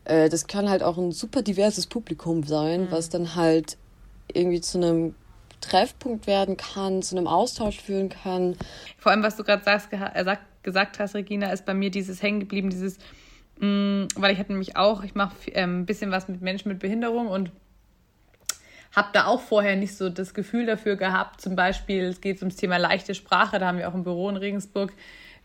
Äh, 0.05 0.29
das 0.29 0.47
kann 0.47 0.69
halt 0.69 0.83
auch 0.83 0.97
ein 0.97 1.11
super 1.11 1.41
diverses 1.41 1.87
Publikum 1.87 2.43
sein, 2.43 2.83
mhm. 2.83 2.91
was 2.91 3.09
dann 3.09 3.35
halt 3.35 3.77
irgendwie 4.33 4.61
zu 4.61 4.77
einem 4.77 5.15
Treffpunkt 5.61 6.27
werden 6.27 6.57
kann, 6.57 7.01
zu 7.01 7.17
einem 7.17 7.27
Austausch 7.27 7.79
führen 7.79 8.09
kann. 8.09 8.55
Vor 8.97 9.11
allem, 9.11 9.23
was 9.23 9.35
du 9.35 9.43
gerade 9.43 9.63
äh, 9.91 10.37
gesagt 10.63 10.99
hast, 10.99 11.15
Regina, 11.15 11.51
ist 11.51 11.65
bei 11.65 11.73
mir 11.73 11.91
dieses 11.91 12.21
hängen 12.21 12.39
geblieben, 12.39 12.69
dieses, 12.69 12.97
mh, 13.59 13.67
mm, 13.67 14.07
weil 14.15 14.33
ich 14.33 14.39
hatte 14.39 14.51
nämlich 14.51 14.75
auch, 14.77 15.03
ich 15.03 15.15
mache 15.15 15.35
ähm, 15.51 15.81
ein 15.81 15.85
bisschen 15.85 16.11
was 16.11 16.27
mit 16.27 16.41
Menschen 16.41 16.69
mit 16.69 16.79
Behinderung 16.79 17.27
und 17.27 17.51
habe 18.95 19.09
da 19.11 19.25
auch 19.25 19.41
vorher 19.41 19.75
nicht 19.75 19.95
so 19.97 20.09
das 20.09 20.33
Gefühl 20.33 20.65
dafür 20.65 20.95
gehabt. 20.95 21.41
Zum 21.41 21.55
Beispiel, 21.55 22.05
es 22.05 22.21
geht 22.21 22.39
ums 22.39 22.55
Thema 22.55 22.77
leichte 22.77 23.13
Sprache, 23.13 23.59
da 23.59 23.67
haben 23.67 23.77
wir 23.77 23.89
auch 23.89 23.93
ein 23.93 24.03
Büro 24.03 24.29
in 24.29 24.37
Regensburg, 24.37 24.93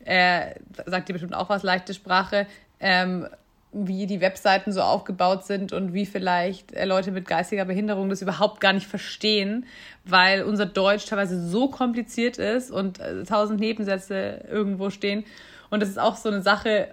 äh, 0.04 0.54
sagt 0.86 1.08
ihr 1.08 1.14
bestimmt 1.14 1.34
auch 1.34 1.48
was, 1.48 1.62
leichte 1.62 1.92
Sprache, 1.92 2.46
ähm, 2.78 3.26
wie 3.72 4.06
die 4.06 4.20
Webseiten 4.20 4.72
so 4.72 4.80
aufgebaut 4.80 5.44
sind 5.44 5.72
und 5.72 5.92
wie 5.92 6.06
vielleicht 6.06 6.72
äh, 6.72 6.84
Leute 6.84 7.12
mit 7.12 7.26
geistiger 7.26 7.64
Behinderung 7.64 8.08
das 8.08 8.20
überhaupt 8.20 8.60
gar 8.60 8.72
nicht 8.72 8.86
verstehen, 8.86 9.66
weil 10.04 10.42
unser 10.42 10.66
Deutsch 10.66 11.06
teilweise 11.06 11.46
so 11.46 11.68
kompliziert 11.68 12.38
ist 12.38 12.70
und 12.70 12.98
äh, 12.98 13.22
tausend 13.22 13.60
Nebensätze 13.60 14.44
irgendwo 14.50 14.90
stehen. 14.90 15.24
Und 15.70 15.80
das 15.80 15.88
ist 15.88 15.98
auch 15.98 16.16
so 16.16 16.28
eine 16.28 16.42
Sache, 16.42 16.88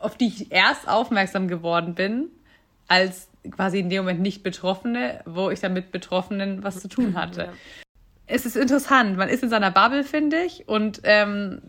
auf 0.00 0.16
die 0.16 0.28
ich 0.28 0.52
erst 0.52 0.88
aufmerksam 0.88 1.48
geworden 1.48 1.94
bin, 1.94 2.28
als 2.86 3.28
quasi 3.50 3.80
in 3.80 3.90
dem 3.90 4.04
Moment 4.04 4.20
nicht 4.20 4.42
Betroffene, 4.42 5.20
wo 5.24 5.50
ich 5.50 5.60
dann 5.60 5.72
mit 5.72 5.90
Betroffenen 5.90 6.62
was 6.62 6.80
zu 6.80 6.88
tun 6.88 7.16
hatte. 7.16 7.42
Ja. 7.42 7.52
Es 8.26 8.46
ist 8.46 8.56
interessant, 8.56 9.16
man 9.16 9.28
ist 9.28 9.42
in 9.42 9.50
seiner 9.50 9.70
Bubble, 9.70 10.04
finde 10.04 10.42
ich, 10.44 10.66
und 10.66 11.00
ähm, 11.04 11.60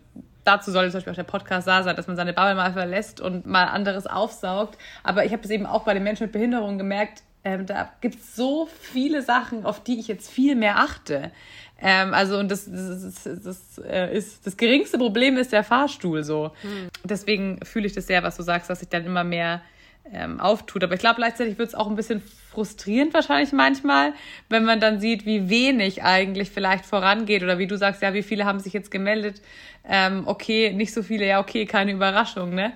dazu 0.45 0.71
sollte 0.71 0.91
zum 0.91 0.99
Beispiel 0.99 1.11
auch 1.11 1.17
der 1.17 1.23
Podcast 1.23 1.67
da 1.67 1.83
sein, 1.83 1.95
dass 1.95 2.07
man 2.07 2.15
seine 2.15 2.33
Bubble 2.33 2.55
mal 2.55 2.73
verlässt 2.73 3.19
und 3.19 3.45
mal 3.45 3.65
anderes 3.65 4.07
aufsaugt. 4.07 4.77
Aber 5.03 5.25
ich 5.25 5.33
habe 5.33 5.43
es 5.43 5.49
eben 5.49 5.65
auch 5.65 5.83
bei 5.83 5.93
den 5.93 6.03
Menschen 6.03 6.23
mit 6.23 6.31
Behinderung 6.31 6.77
gemerkt, 6.77 7.23
ähm, 7.43 7.67
da 7.67 7.91
gibt 8.01 8.15
es 8.15 8.35
so 8.35 8.67
viele 8.67 9.21
Sachen, 9.21 9.65
auf 9.65 9.83
die 9.83 9.99
ich 9.99 10.07
jetzt 10.07 10.31
viel 10.31 10.55
mehr 10.55 10.79
achte. 10.79 11.31
Ähm, 11.79 12.13
also, 12.13 12.39
und 12.39 12.49
das, 12.49 12.65
das, 12.65 13.23
das, 13.23 13.43
das, 13.43 13.81
äh, 13.87 14.15
ist 14.17 14.47
das 14.47 14.57
geringste 14.57 14.97
Problem 14.97 15.37
ist 15.37 15.51
der 15.51 15.63
Fahrstuhl 15.63 16.23
so. 16.23 16.51
Hm. 16.61 16.89
Deswegen 17.03 17.63
fühle 17.63 17.85
ich 17.85 17.93
das 17.93 18.07
sehr, 18.07 18.23
was 18.23 18.37
du 18.37 18.43
sagst, 18.43 18.69
dass 18.69 18.81
ich 18.81 18.89
dann 18.89 19.05
immer 19.05 19.23
mehr 19.23 19.61
ähm, 20.11 20.39
auftut. 20.39 20.83
Aber 20.83 20.93
ich 20.93 20.99
glaube, 20.99 21.17
gleichzeitig 21.17 21.57
wird 21.57 21.69
es 21.69 21.75
auch 21.75 21.87
ein 21.87 21.95
bisschen 21.95 22.21
frustrierend 22.51 23.13
wahrscheinlich 23.13 23.51
manchmal, 23.51 24.13
wenn 24.49 24.63
man 24.63 24.79
dann 24.79 24.99
sieht, 24.99 25.25
wie 25.25 25.49
wenig 25.49 26.03
eigentlich 26.03 26.51
vielleicht 26.51 26.85
vorangeht 26.85 27.43
oder 27.43 27.57
wie 27.57 27.67
du 27.67 27.77
sagst, 27.77 28.01
ja, 28.01 28.13
wie 28.13 28.23
viele 28.23 28.45
haben 28.45 28.59
sich 28.59 28.73
jetzt 28.73 28.91
gemeldet. 28.91 29.41
Ähm, 29.83 30.23
okay, 30.25 30.71
nicht 30.73 30.93
so 30.93 31.03
viele, 31.03 31.27
ja, 31.27 31.39
okay, 31.39 31.65
keine 31.65 31.91
Überraschung, 31.91 32.55
ne? 32.55 32.73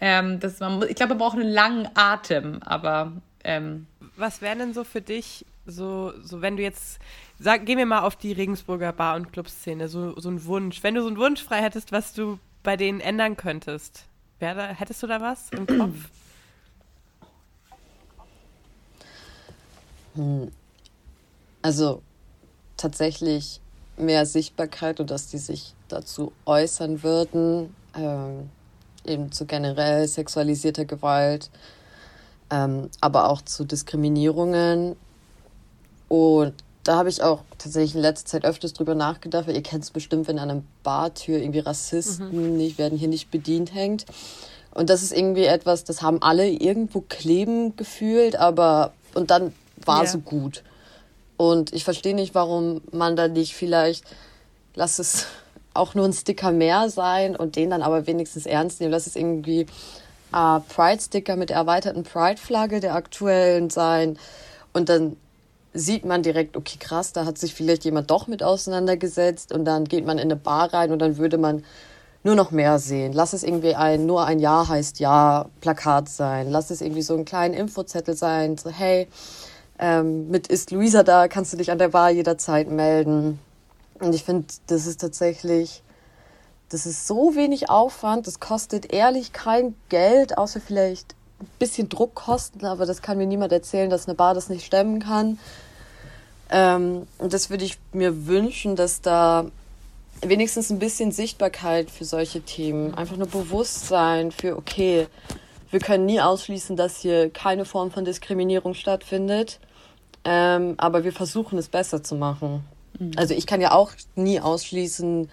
Ähm, 0.00 0.40
das, 0.40 0.60
man, 0.60 0.82
ich 0.88 0.96
glaube, 0.96 1.10
man 1.10 1.18
braucht 1.18 1.38
einen 1.38 1.48
langen 1.50 1.88
Atem, 1.94 2.62
aber. 2.62 3.12
Ähm, 3.44 3.86
Was 4.16 4.42
wäre 4.42 4.56
denn 4.56 4.74
so 4.74 4.84
für 4.84 5.00
dich, 5.00 5.46
so, 5.64 6.12
so 6.22 6.42
wenn 6.42 6.56
du 6.56 6.62
jetzt, 6.62 6.98
sag, 7.38 7.64
gehen 7.64 7.78
wir 7.78 7.86
mal 7.86 8.00
auf 8.00 8.16
die 8.16 8.32
Regensburger 8.32 8.92
Bar- 8.92 9.16
und 9.16 9.32
Clubszene, 9.32 9.88
so, 9.88 10.18
so 10.20 10.28
ein 10.28 10.44
Wunsch. 10.44 10.82
Wenn 10.82 10.94
du 10.94 11.02
so 11.02 11.08
einen 11.08 11.16
Wunsch 11.16 11.42
frei 11.42 11.62
hättest, 11.62 11.92
was 11.92 12.12
du 12.12 12.38
bei 12.62 12.76
denen 12.76 13.00
ändern 13.00 13.36
könntest, 13.36 14.06
da, 14.40 14.68
hättest 14.68 15.02
du 15.02 15.06
da 15.06 15.20
was 15.20 15.50
im 15.52 15.66
Kopf? 15.66 15.94
Also 21.62 22.02
tatsächlich 22.76 23.60
mehr 23.96 24.26
Sichtbarkeit 24.26 25.00
und 25.00 25.10
dass 25.10 25.28
die 25.28 25.38
sich 25.38 25.74
dazu 25.88 26.32
äußern 26.46 27.02
würden, 27.02 27.74
ähm, 27.94 28.50
eben 29.04 29.32
zu 29.32 29.46
generell 29.46 30.06
sexualisierter 30.08 30.84
Gewalt, 30.84 31.50
ähm, 32.50 32.88
aber 33.00 33.28
auch 33.28 33.42
zu 33.42 33.64
Diskriminierungen. 33.64 34.96
Und 36.08 36.54
da 36.84 36.96
habe 36.96 37.08
ich 37.08 37.22
auch 37.22 37.42
tatsächlich 37.58 37.94
in 37.94 38.00
letzter 38.00 38.26
Zeit 38.26 38.44
öfters 38.44 38.72
drüber 38.72 38.94
nachgedacht, 38.94 39.46
weil 39.46 39.54
ihr 39.54 39.62
kennt 39.62 39.84
es 39.84 39.90
bestimmt, 39.90 40.28
wenn 40.28 40.38
an 40.38 40.50
einer 40.50 40.62
Bartür 40.82 41.38
irgendwie 41.38 41.60
Rassisten 41.60 42.52
mhm. 42.52 42.56
nicht, 42.56 42.78
werden 42.78 42.98
hier 42.98 43.08
nicht 43.08 43.30
bedient 43.30 43.74
hängt. 43.74 44.06
Und 44.72 44.88
das 44.88 45.02
ist 45.02 45.12
irgendwie 45.12 45.44
etwas, 45.44 45.84
das 45.84 46.00
haben 46.00 46.22
alle 46.22 46.48
irgendwo 46.48 47.02
kleben 47.02 47.76
gefühlt, 47.76 48.36
aber 48.36 48.92
und 49.14 49.30
dann 49.30 49.52
war 49.84 50.04
ja. 50.04 50.10
so 50.10 50.18
gut. 50.18 50.62
Und 51.36 51.72
ich 51.72 51.84
verstehe 51.84 52.14
nicht, 52.14 52.34
warum 52.34 52.82
man 52.92 53.16
da 53.16 53.28
nicht 53.28 53.54
vielleicht, 53.54 54.04
lass 54.74 54.98
es 54.98 55.26
auch 55.72 55.94
nur 55.94 56.04
ein 56.04 56.12
Sticker 56.12 56.52
mehr 56.52 56.90
sein 56.90 57.36
und 57.36 57.56
den 57.56 57.70
dann 57.70 57.82
aber 57.82 58.06
wenigstens 58.06 58.46
ernst 58.46 58.80
nehmen. 58.80 58.92
Lass 58.92 59.06
es 59.06 59.16
irgendwie 59.16 59.66
äh, 60.32 60.60
Pride-Sticker 60.68 61.36
mit 61.36 61.50
der 61.50 61.56
erweiterten 61.56 62.02
Pride-Flagge 62.02 62.80
der 62.80 62.94
aktuellen 62.94 63.70
sein. 63.70 64.18
Und 64.72 64.88
dann 64.88 65.16
sieht 65.72 66.04
man 66.04 66.22
direkt, 66.22 66.56
okay, 66.56 66.78
krass, 66.78 67.12
da 67.12 67.24
hat 67.24 67.38
sich 67.38 67.54
vielleicht 67.54 67.84
jemand 67.84 68.10
doch 68.10 68.26
mit 68.26 68.42
auseinandergesetzt 68.42 69.52
und 69.52 69.64
dann 69.64 69.84
geht 69.84 70.04
man 70.04 70.18
in 70.18 70.24
eine 70.24 70.36
Bar 70.36 70.72
rein 70.72 70.90
und 70.90 70.98
dann 70.98 71.16
würde 71.16 71.38
man 71.38 71.64
nur 72.22 72.34
noch 72.34 72.50
mehr 72.50 72.78
sehen. 72.78 73.12
Lass 73.12 73.32
es 73.32 73.42
irgendwie 73.42 73.74
ein 73.74 74.04
nur 74.04 74.26
ein 74.26 74.40
Ja 74.40 74.68
heißt 74.68 75.00
Ja 75.00 75.46
Plakat 75.60 76.08
sein. 76.08 76.50
Lass 76.50 76.70
es 76.70 76.80
irgendwie 76.80 77.02
so 77.02 77.16
ein 77.16 77.24
kleinen 77.24 77.54
Infozettel 77.54 78.14
sein, 78.14 78.58
so 78.58 78.68
hey, 78.68 79.08
ähm, 79.80 80.30
mit 80.30 80.46
Ist 80.46 80.70
Luisa 80.70 81.02
da, 81.02 81.26
kannst 81.26 81.52
du 81.52 81.56
dich 81.56 81.70
an 81.70 81.78
der 81.78 81.88
Bar 81.88 82.10
jederzeit 82.10 82.70
melden. 82.70 83.40
Und 83.98 84.14
ich 84.14 84.24
finde, 84.24 84.46
das 84.66 84.86
ist 84.86 85.00
tatsächlich, 85.00 85.82
das 86.68 86.86
ist 86.86 87.06
so 87.06 87.34
wenig 87.34 87.70
Aufwand, 87.70 88.26
das 88.26 88.40
kostet 88.40 88.92
ehrlich 88.92 89.32
kein 89.32 89.74
Geld, 89.88 90.38
außer 90.38 90.60
vielleicht 90.60 91.14
ein 91.40 91.48
bisschen 91.58 91.88
Druckkosten, 91.88 92.66
aber 92.66 92.84
das 92.84 93.00
kann 93.00 93.16
mir 93.16 93.26
niemand 93.26 93.52
erzählen, 93.52 93.90
dass 93.90 94.06
eine 94.06 94.14
Bar 94.14 94.34
das 94.34 94.50
nicht 94.50 94.64
stemmen 94.64 95.00
kann. 95.00 95.38
Ähm, 96.50 97.06
und 97.18 97.32
das 97.32 97.48
würde 97.48 97.64
ich 97.64 97.78
mir 97.92 98.26
wünschen, 98.26 98.76
dass 98.76 99.00
da 99.00 99.46
wenigstens 100.20 100.70
ein 100.70 100.78
bisschen 100.78 101.12
Sichtbarkeit 101.12 101.90
für 101.90 102.04
solche 102.04 102.42
Themen, 102.42 102.94
einfach 102.94 103.16
nur 103.16 103.28
Bewusstsein 103.28 104.30
für, 104.30 104.58
okay, 104.58 105.06
wir 105.70 105.80
können 105.80 106.04
nie 106.04 106.20
ausschließen, 106.20 106.76
dass 106.76 106.98
hier 106.98 107.30
keine 107.30 107.64
Form 107.64 107.90
von 107.90 108.04
Diskriminierung 108.04 108.74
stattfindet. 108.74 109.60
Ähm, 110.24 110.74
aber 110.76 111.04
wir 111.04 111.12
versuchen 111.12 111.58
es 111.58 111.68
besser 111.68 112.02
zu 112.02 112.14
machen. 112.14 112.64
Mhm. 112.98 113.12
Also 113.16 113.34
ich 113.34 113.46
kann 113.46 113.60
ja 113.60 113.72
auch 113.72 113.92
nie 114.16 114.40
ausschließen, 114.40 115.30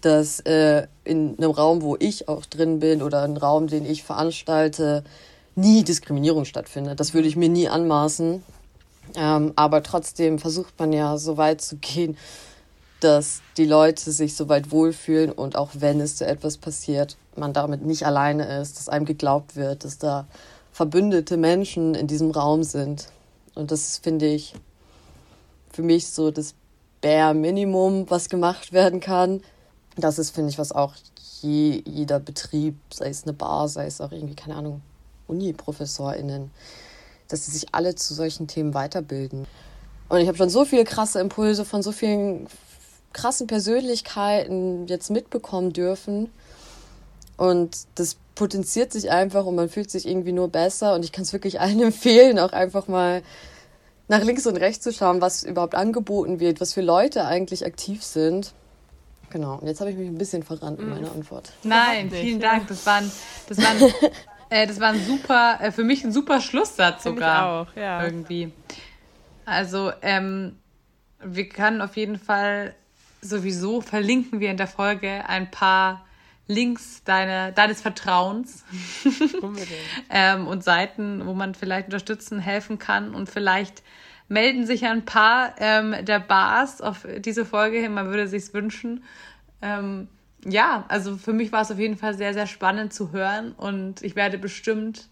dass 0.00 0.40
äh, 0.40 0.86
in 1.04 1.36
einem 1.38 1.50
Raum, 1.50 1.82
wo 1.82 1.96
ich 1.98 2.28
auch 2.28 2.46
drin 2.46 2.78
bin 2.78 3.02
oder 3.02 3.22
einem 3.22 3.36
Raum, 3.36 3.66
den 3.66 3.84
ich 3.84 4.04
veranstalte, 4.04 5.02
nie 5.56 5.82
Diskriminierung 5.82 6.44
stattfindet. 6.44 7.00
Das 7.00 7.14
würde 7.14 7.26
ich 7.26 7.36
mir 7.36 7.48
nie 7.48 7.68
anmaßen. 7.68 8.42
Ähm, 9.16 9.52
aber 9.56 9.82
trotzdem 9.82 10.38
versucht 10.38 10.78
man 10.78 10.92
ja 10.92 11.18
so 11.18 11.36
weit 11.36 11.60
zu 11.60 11.76
gehen, 11.76 12.16
dass 13.00 13.42
die 13.56 13.64
Leute 13.64 14.10
sich 14.10 14.36
so 14.36 14.48
weit 14.48 14.70
wohlfühlen 14.70 15.30
und 15.30 15.56
auch 15.56 15.70
wenn 15.74 16.00
es 16.00 16.16
zu 16.16 16.26
etwas 16.26 16.58
passiert, 16.58 17.16
man 17.36 17.52
damit 17.52 17.84
nicht 17.84 18.04
alleine 18.04 18.60
ist, 18.60 18.76
dass 18.76 18.88
einem 18.88 19.04
geglaubt 19.04 19.56
wird, 19.56 19.84
dass 19.84 19.98
da 19.98 20.26
verbündete 20.72 21.36
Menschen 21.36 21.94
in 21.94 22.06
diesem 22.06 22.30
Raum 22.30 22.62
sind. 22.64 23.08
Und 23.58 23.72
das 23.72 23.98
finde 23.98 24.26
ich 24.26 24.54
für 25.72 25.82
mich 25.82 26.06
so 26.06 26.30
das 26.30 26.54
Bare 27.00 27.34
Minimum, 27.34 28.08
was 28.08 28.28
gemacht 28.28 28.72
werden 28.72 29.00
kann. 29.00 29.42
Das 29.96 30.20
ist, 30.20 30.30
finde 30.30 30.50
ich, 30.50 30.58
was 30.58 30.70
auch 30.70 30.94
je, 31.42 31.82
jeder 31.84 32.20
Betrieb, 32.20 32.76
sei 32.92 33.08
es 33.08 33.24
eine 33.24 33.32
Bar, 33.32 33.68
sei 33.68 33.86
es 33.86 34.00
auch 34.00 34.12
irgendwie, 34.12 34.36
keine 34.36 34.54
Ahnung, 34.54 34.80
Uni-ProfessorInnen, 35.26 36.52
dass 37.26 37.46
sie 37.46 37.50
sich 37.50 37.74
alle 37.74 37.96
zu 37.96 38.14
solchen 38.14 38.46
Themen 38.46 38.74
weiterbilden. 38.74 39.46
Und 40.08 40.20
ich 40.20 40.28
habe 40.28 40.38
schon 40.38 40.50
so 40.50 40.64
viele 40.64 40.84
krasse 40.84 41.18
Impulse 41.20 41.64
von 41.64 41.82
so 41.82 41.90
vielen 41.90 42.46
krassen 43.12 43.48
Persönlichkeiten 43.48 44.86
jetzt 44.86 45.10
mitbekommen 45.10 45.72
dürfen. 45.72 46.30
Und 47.36 47.76
das 47.96 48.16
potenziert 48.38 48.92
sich 48.92 49.10
einfach 49.10 49.44
und 49.46 49.56
man 49.56 49.68
fühlt 49.68 49.90
sich 49.90 50.06
irgendwie 50.06 50.32
nur 50.32 50.48
besser. 50.48 50.94
Und 50.94 51.04
ich 51.04 51.10
kann 51.12 51.22
es 51.22 51.32
wirklich 51.32 51.60
allen 51.60 51.82
empfehlen, 51.82 52.38
auch 52.38 52.52
einfach 52.52 52.86
mal 52.86 53.22
nach 54.06 54.22
links 54.22 54.46
und 54.46 54.56
rechts 54.56 54.84
zu 54.84 54.92
schauen, 54.92 55.20
was 55.20 55.42
überhaupt 55.42 55.74
angeboten 55.74 56.40
wird, 56.40 56.60
was 56.60 56.72
für 56.72 56.80
Leute 56.80 57.26
eigentlich 57.26 57.66
aktiv 57.66 58.02
sind. 58.02 58.54
Genau, 59.30 59.56
und 59.56 59.66
jetzt 59.66 59.80
habe 59.80 59.90
ich 59.90 59.96
mich 59.96 60.08
ein 60.08 60.16
bisschen 60.16 60.42
verrannt 60.42 60.78
in 60.78 60.86
mhm. 60.86 60.94
meiner 60.94 61.12
Antwort. 61.12 61.52
Nein, 61.64 62.10
vielen 62.10 62.40
Dank. 62.40 62.68
Das 62.68 62.86
war 62.86 62.98
ein, 62.98 63.10
das 63.48 63.58
war 63.58 63.70
ein, 63.70 63.82
äh, 64.50 64.66
das 64.66 64.80
war 64.80 64.90
ein 64.90 65.04
super, 65.04 65.58
äh, 65.60 65.70
für 65.70 65.84
mich 65.84 66.02
ein 66.04 66.12
super 66.12 66.40
Schlusssatz 66.40 67.02
sogar. 67.02 67.64
Ich 67.64 67.68
auch, 67.68 67.76
ja. 67.76 68.04
Irgendwie. 68.04 68.52
Also, 69.44 69.92
ähm, 70.00 70.56
wir 71.22 71.48
können 71.48 71.82
auf 71.82 71.96
jeden 71.96 72.18
Fall 72.18 72.74
sowieso 73.20 73.80
verlinken 73.80 74.40
wir 74.40 74.50
in 74.50 74.56
der 74.56 74.68
Folge 74.68 75.24
ein 75.26 75.50
paar 75.50 76.06
Links 76.48 77.04
deine, 77.04 77.52
deines 77.52 77.80
Vertrauens 77.80 78.64
ähm, 80.10 80.46
und 80.46 80.64
Seiten, 80.64 81.26
wo 81.26 81.34
man 81.34 81.54
vielleicht 81.54 81.86
unterstützen, 81.86 82.40
helfen 82.40 82.78
kann. 82.78 83.14
Und 83.14 83.28
vielleicht 83.28 83.82
melden 84.28 84.66
sich 84.66 84.84
ein 84.86 85.04
paar 85.04 85.54
ähm, 85.58 85.94
der 86.02 86.20
Bars 86.20 86.80
auf 86.80 87.06
diese 87.18 87.44
Folge 87.44 87.78
hin. 87.78 87.94
Man 87.94 88.06
würde 88.08 88.26
sich 88.26 88.52
wünschen. 88.54 89.04
Ähm, 89.62 90.08
ja, 90.44 90.84
also 90.88 91.16
für 91.16 91.32
mich 91.32 91.52
war 91.52 91.62
es 91.62 91.70
auf 91.70 91.78
jeden 91.78 91.96
Fall 91.96 92.14
sehr, 92.14 92.32
sehr 92.32 92.46
spannend 92.46 92.92
zu 92.92 93.12
hören 93.12 93.52
und 93.52 94.02
ich 94.02 94.14
werde 94.14 94.38
bestimmt, 94.38 95.08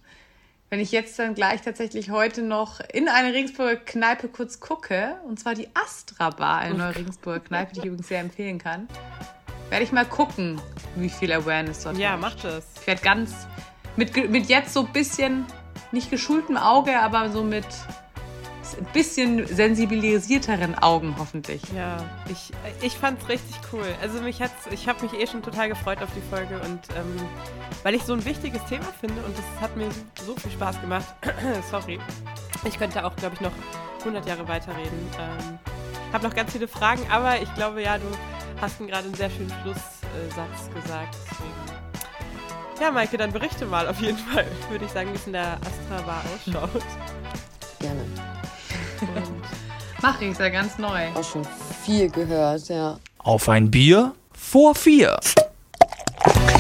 wenn 0.71 0.81
ich 0.81 0.93
jetzt 0.93 1.19
dann 1.19 1.35
gleich 1.35 1.63
tatsächlich 1.63 2.11
heute 2.11 2.43
noch 2.43 2.81
in 2.93 3.09
eine 3.09 3.33
Regensburger 3.35 3.77
Kneipe 3.77 4.29
kurz 4.29 4.61
gucke, 4.61 5.17
und 5.27 5.39
zwar 5.39 5.55
die 5.55 5.69
Astra 5.75 6.31
Bar, 6.31 6.59
eine 6.59 6.79
neue 6.79 6.97
Regensburger 6.97 7.41
Kneipe, 7.41 7.75
die 7.75 7.81
ich 7.81 7.87
übrigens 7.87 8.09
sehr 8.09 8.21
empfehlen 8.21 8.59
kann, 8.59 8.89
werde 9.71 9.85
ich 9.85 9.93
mal 9.93 10.05
gucken, 10.05 10.61
wie 10.95 11.09
viel 11.09 11.33
Awareness 11.33 11.83
dort 11.83 11.99
Ja, 11.99 12.17
mach 12.17 12.35
das. 12.37 12.65
Ich 12.81 12.87
werde 12.87 13.03
ganz 13.03 13.33
mit, 13.97 14.31
mit 14.31 14.49
jetzt 14.49 14.73
so 14.73 14.87
ein 14.87 14.93
bisschen, 14.93 15.47
nicht 15.93 16.11
geschultem 16.11 16.57
Auge, 16.57 17.01
aber 17.01 17.31
so 17.31 17.43
mit 17.43 17.67
ein 18.79 18.87
bisschen 18.93 19.47
sensibilisierteren 19.47 20.77
Augen 20.77 21.15
hoffentlich. 21.19 21.63
Ja, 21.75 21.99
ich, 22.29 22.53
ich 22.83 22.95
fand 22.95 23.23
es 23.23 23.29
richtig 23.29 23.57
cool. 23.73 23.87
Also 24.03 24.21
mich 24.21 24.43
hat's, 24.43 24.67
ich 24.71 24.89
habe 24.89 25.03
mich 25.03 25.15
eh 25.15 25.27
schon 25.27 25.43
total 25.43 25.69
gefreut 25.69 26.03
auf 26.03 26.09
die 26.15 26.35
Folge 26.35 26.57
und 26.61 26.81
ähm, 26.97 27.17
weil 27.83 27.95
ich 27.95 28.03
so 28.03 28.13
ein 28.13 28.25
wichtiges 28.25 28.65
Thema 28.65 28.87
finde 29.01 29.23
und 29.23 29.35
es 29.39 29.61
hat 29.61 29.77
mir 29.77 29.89
so 30.25 30.35
viel 30.37 30.51
Spaß 30.51 30.81
gemacht. 30.81 31.07
Sorry. 31.71 31.99
Ich 32.65 32.79
könnte 32.79 33.05
auch, 33.05 33.15
glaube 33.17 33.37
ich, 33.37 33.41
noch 33.41 33.53
100 34.01 34.27
Jahre 34.27 34.47
weiterreden. 34.49 35.11
Ähm, 35.19 35.59
habe 36.13 36.27
noch 36.27 36.35
ganz 36.35 36.53
viele 36.53 36.69
Fragen, 36.69 37.03
aber 37.11 37.41
ich 37.41 37.53
glaube, 37.55 37.83
ja, 37.83 37.99
du 37.99 38.07
hast 38.61 38.79
gerade 38.79 39.05
einen 39.05 39.15
sehr 39.15 39.31
schönen 39.31 39.53
Schlusssatz 39.63 40.71
gesagt. 40.75 41.17
Deswegen. 41.31 41.87
Ja, 42.81 42.91
Maike, 42.91 43.17
dann 43.17 43.33
berichte 43.33 43.65
mal 43.67 43.89
auf 43.89 44.01
jeden 44.01 44.19
Fall, 44.19 44.47
würde 44.71 44.85
ich 44.85 44.91
sagen, 44.91 45.11
wie 45.13 45.17
es 45.17 45.27
in 45.27 45.33
der 45.33 45.55
Astra 45.55 46.03
Bar 46.05 46.23
ausschaut. 46.35 46.83
Gerne. 47.79 48.01
Mache 50.03 50.25
ich, 50.25 50.31
ist 50.33 50.41
ja 50.41 50.49
ganz 50.51 50.79
neu. 50.79 51.09
Auch 51.15 51.25
schon 51.25 51.47
viel 51.85 52.11
gehört, 52.11 52.69
ja. 52.69 52.99
Auf 53.19 53.49
ein 53.49 53.71
Bier 53.71 54.15
vor 54.33 54.75
vier. 54.75 55.19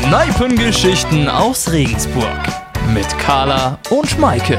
Kneipengeschichten 0.03 1.29
aus 1.29 1.71
Regensburg 1.71 2.41
mit 2.95 3.07
Carla 3.19 3.79
und 3.91 4.19
Maike. 4.19 4.59